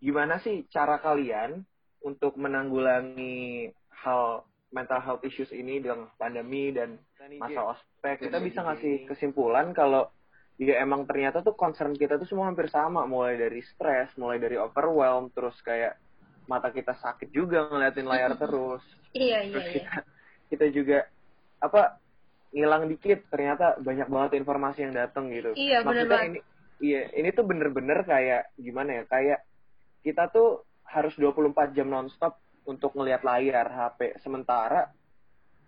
gimana 0.00 0.40
sih 0.40 0.64
cara 0.72 0.96
kalian 1.04 1.68
untuk 2.00 2.40
menanggulangi 2.40 3.68
hal 4.00 4.48
mental 4.72 5.04
health 5.04 5.22
issues 5.28 5.52
ini 5.52 5.84
dengan 5.84 6.08
pandemi 6.16 6.72
dan 6.72 6.96
masa 7.36 7.76
ospek. 7.76 8.24
Kita 8.24 8.40
bisa 8.40 8.64
ngasih 8.64 9.04
kesimpulan 9.04 9.76
kalau 9.76 10.08
ya 10.56 10.80
emang 10.80 11.04
ternyata 11.04 11.44
tuh 11.44 11.52
concern 11.52 11.92
kita 11.92 12.16
tuh 12.16 12.24
semua 12.24 12.48
hampir 12.48 12.72
sama 12.72 13.04
mulai 13.04 13.36
dari 13.36 13.60
stres, 13.60 14.16
mulai 14.16 14.40
dari 14.40 14.56
overwhelm, 14.56 15.28
terus 15.36 15.54
kayak 15.60 16.07
mata 16.48 16.72
kita 16.72 16.96
sakit 16.96 17.28
juga 17.30 17.68
ngeliatin 17.68 18.08
layar 18.08 18.32
terus. 18.40 18.80
Iya, 19.12 19.44
iya, 19.44 19.52
terus 19.52 19.66
iya. 19.68 19.74
kita, 19.76 19.94
kita 20.48 20.66
juga 20.72 20.98
apa 21.60 22.00
ngilang 22.48 22.88
dikit 22.88 23.28
ternyata 23.28 23.76
banyak 23.76 24.08
banget 24.08 24.30
informasi 24.40 24.88
yang 24.88 24.96
datang 24.96 25.28
gitu. 25.28 25.52
Iya, 25.52 25.84
benar 25.84 26.08
banget. 26.08 26.28
ini 26.28 26.40
iya, 26.80 27.02
ini 27.12 27.28
tuh 27.36 27.44
bener-bener 27.44 28.00
kayak 28.08 28.56
gimana 28.56 28.90
ya? 28.98 29.04
Kayak 29.04 29.40
kita 30.00 30.32
tuh 30.32 30.64
harus 30.88 31.12
24 31.20 31.76
jam 31.76 31.92
nonstop 31.92 32.40
untuk 32.64 32.96
ngelihat 32.96 33.20
layar 33.20 33.68
HP. 33.68 34.16
Sementara 34.24 34.88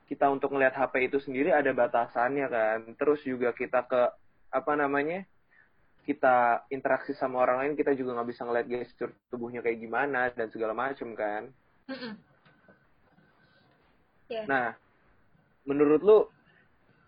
kita 0.09 0.27
untuk 0.33 0.57
ngelihat 0.57 0.75
HP 0.75 1.13
itu 1.13 1.21
sendiri 1.21 1.53
ada 1.53 1.69
batasannya 1.77 2.47
kan. 2.49 2.79
Terus 2.97 3.21
juga 3.29 3.53
kita 3.53 3.85
ke 3.85 4.03
apa 4.49 4.73
namanya? 4.75 5.29
Kita 6.05 6.67
interaksi 6.73 7.13
sama 7.13 7.45
orang 7.45 7.65
lain 7.65 7.75
kita 7.77 7.93
juga 7.95 8.17
nggak 8.19 8.29
bisa 8.33 8.43
ngeliat 8.45 8.67
gestur 8.67 9.11
tubuhnya 9.29 9.61
kayak 9.61 9.79
gimana 9.79 10.33
dan 10.33 10.49
segala 10.49 10.73
macam 10.73 11.13
kan. 11.13 11.53
Yeah. 14.31 14.47
Nah, 14.47 14.67
menurut 15.67 16.01
lu 16.01 16.19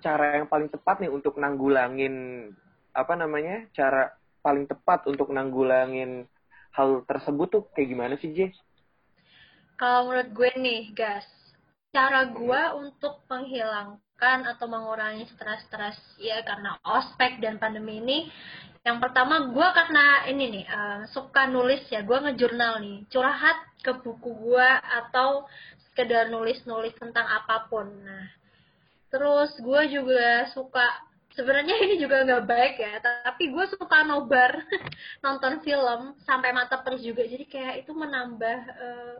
cara 0.02 0.42
yang 0.42 0.50
paling 0.50 0.68
tepat 0.68 0.98
nih 0.98 1.12
untuk 1.12 1.38
nanggulangin 1.38 2.50
apa 2.92 3.14
namanya 3.14 3.70
cara 3.72 4.12
paling 4.42 4.66
tepat 4.66 5.06
untuk 5.06 5.30
nanggulangin 5.30 6.26
hal 6.74 7.06
tersebut 7.06 7.48
tuh 7.48 7.62
kayak 7.72 7.88
gimana 7.94 8.14
sih 8.18 8.34
Jess? 8.34 8.58
Kalau 9.78 10.10
menurut 10.10 10.30
gue 10.34 10.50
nih, 10.62 10.82
gas, 10.94 11.26
cara 11.90 12.28
gue 12.30 12.62
untuk 12.78 13.22
menghilangkan 13.26 14.38
atau 14.46 14.66
mengurangi 14.70 15.26
stres-stres 15.34 15.98
ya 16.22 16.42
karena 16.46 16.78
ospek 16.86 17.42
dan 17.42 17.58
pandemi 17.58 17.98
ini 17.98 18.18
yang 18.82 18.98
pertama 18.98 19.46
gue 19.46 19.68
karena 19.78 20.26
ini 20.26 20.44
nih 20.58 20.66
uh, 20.66 21.00
suka 21.14 21.46
nulis 21.46 21.86
ya 21.86 22.02
gue 22.02 22.18
ngejurnal 22.18 22.82
nih 22.82 23.06
curhat 23.14 23.58
ke 23.78 23.94
buku 24.02 24.30
gue 24.34 24.68
atau 25.06 25.46
sekedar 25.86 26.26
nulis-nulis 26.34 26.90
tentang 26.98 27.22
apa 27.22 27.70
pun. 27.70 27.86
Nah 28.02 28.26
terus 29.06 29.54
gue 29.62 29.82
juga 29.92 30.50
suka 30.50 30.82
sebenarnya 31.38 31.78
ini 31.84 31.94
juga 32.02 32.26
nggak 32.26 32.44
baik 32.48 32.74
ya 32.82 32.98
tapi 32.98 33.54
gue 33.54 33.64
suka 33.70 34.02
nobar 34.02 34.66
nonton 35.24 35.62
film 35.62 36.18
sampai 36.26 36.50
mata 36.50 36.82
terus 36.82 37.06
juga. 37.06 37.22
Jadi 37.22 37.46
kayak 37.46 37.86
itu 37.86 37.94
menambah 37.94 38.58
uh, 38.66 39.16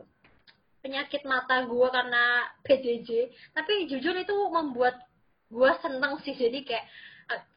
penyakit 0.83 1.23
mata 1.23 1.63
gue 1.63 1.87
karena 1.87 2.51
PJJ 2.67 3.09
tapi 3.55 3.87
jujur 3.87 4.11
itu 4.19 4.35
membuat 4.51 4.99
gue 5.47 5.71
seneng 5.79 6.19
sih 6.27 6.35
jadi 6.35 6.59
kayak 6.67 6.85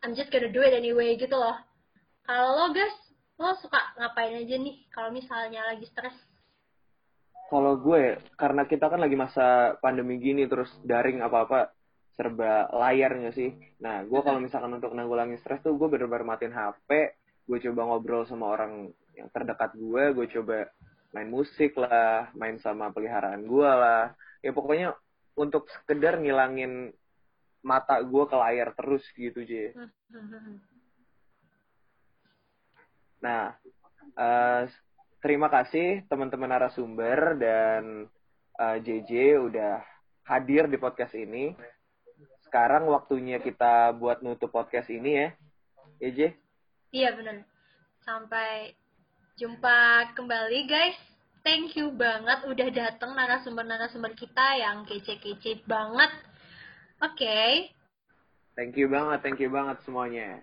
I'm 0.07 0.14
just 0.14 0.31
gonna 0.31 0.47
do 0.47 0.62
it 0.62 0.71
anyway 0.71 1.19
gitu 1.19 1.35
loh 1.35 1.59
kalau 2.27 2.51
lo 2.59 2.67
guys, 2.75 2.97
lo 3.39 3.55
suka 3.62 3.79
ngapain 3.97 4.35
aja 4.43 4.57
nih 4.59 4.85
kalau 4.91 5.15
misalnya 5.15 5.62
lagi 5.65 5.87
stres? 5.87 6.15
Kalau 7.47 7.79
gue, 7.79 8.19
karena 8.35 8.67
kita 8.67 8.91
kan 8.91 8.99
lagi 8.99 9.15
masa 9.15 9.79
pandemi 9.79 10.19
gini 10.19 10.51
terus 10.51 10.67
daring 10.83 11.23
apa-apa 11.23 11.71
serba 12.19 12.67
layar 12.75 13.15
nggak 13.15 13.37
sih? 13.39 13.55
Nah, 13.79 14.03
gue 14.03 14.21
kalau 14.27 14.43
misalkan 14.43 14.75
untuk 14.75 14.91
nanggulangi 14.91 15.39
stres 15.39 15.62
tuh 15.62 15.79
gue 15.79 15.87
bener-bener 15.87 16.27
matiin 16.27 16.51
HP, 16.51 17.15
gue 17.47 17.59
coba 17.71 17.81
ngobrol 17.87 18.27
sama 18.27 18.51
orang 18.51 18.91
yang 19.15 19.31
terdekat 19.31 19.79
gue, 19.79 20.03
gue 20.11 20.27
coba 20.35 20.67
main 21.15 21.31
musik 21.31 21.79
lah, 21.79 22.35
main 22.35 22.59
sama 22.59 22.91
peliharaan 22.91 23.47
gue 23.47 23.71
lah. 23.71 24.11
Ya 24.43 24.51
pokoknya 24.51 24.99
untuk 25.39 25.71
sekedar 25.71 26.19
ngilangin 26.19 26.91
mata 27.62 28.03
gue 28.03 28.25
ke 28.27 28.37
layar 28.37 28.75
terus 28.75 29.07
gitu, 29.15 29.47
J. 29.47 29.77
Nah, 33.20 33.57
uh, 34.16 34.62
terima 35.24 35.48
kasih 35.48 36.05
teman-teman 36.07 36.50
narasumber 36.52 37.35
dan 37.40 38.07
uh, 38.61 38.76
eh, 38.76 38.79
JJ 38.85 39.42
udah 39.42 39.83
hadir 40.26 40.68
di 40.68 40.76
podcast 40.76 41.16
ini. 41.16 41.57
Sekarang 42.46 42.87
waktunya 42.88 43.42
kita 43.42 43.90
buat 43.96 44.22
nutup 44.22 44.55
podcast 44.55 44.88
ini 44.88 45.11
ya. 45.18 45.29
Ya, 45.98 46.11
J? 46.12 46.20
Iya 46.92 47.11
benar. 47.16 47.42
Sampai 48.07 48.76
jumpa 49.37 50.12
kembali 50.14 50.61
guys. 50.70 50.98
Thank 51.46 51.79
you 51.79 51.94
banget 51.94 52.42
udah 52.42 52.68
dateng 52.74 53.14
narasumber-narasumber 53.14 54.18
kita 54.18 54.59
yang 54.59 54.83
kece-kece 54.83 55.62
banget. 55.62 56.11
Oke. 56.98 57.70
Thank 58.59 58.74
you 58.74 58.90
banget, 58.90 59.22
thank 59.22 59.38
you 59.38 59.52
banget 59.52 59.79
semuanya. 59.87 60.42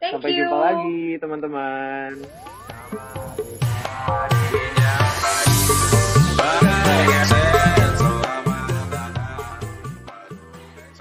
Thank 0.00 0.16
Sampai 0.16 0.32
you. 0.32 0.48
jumpa 0.48 0.56
lagi 0.64 1.20
teman-teman. 1.20 2.24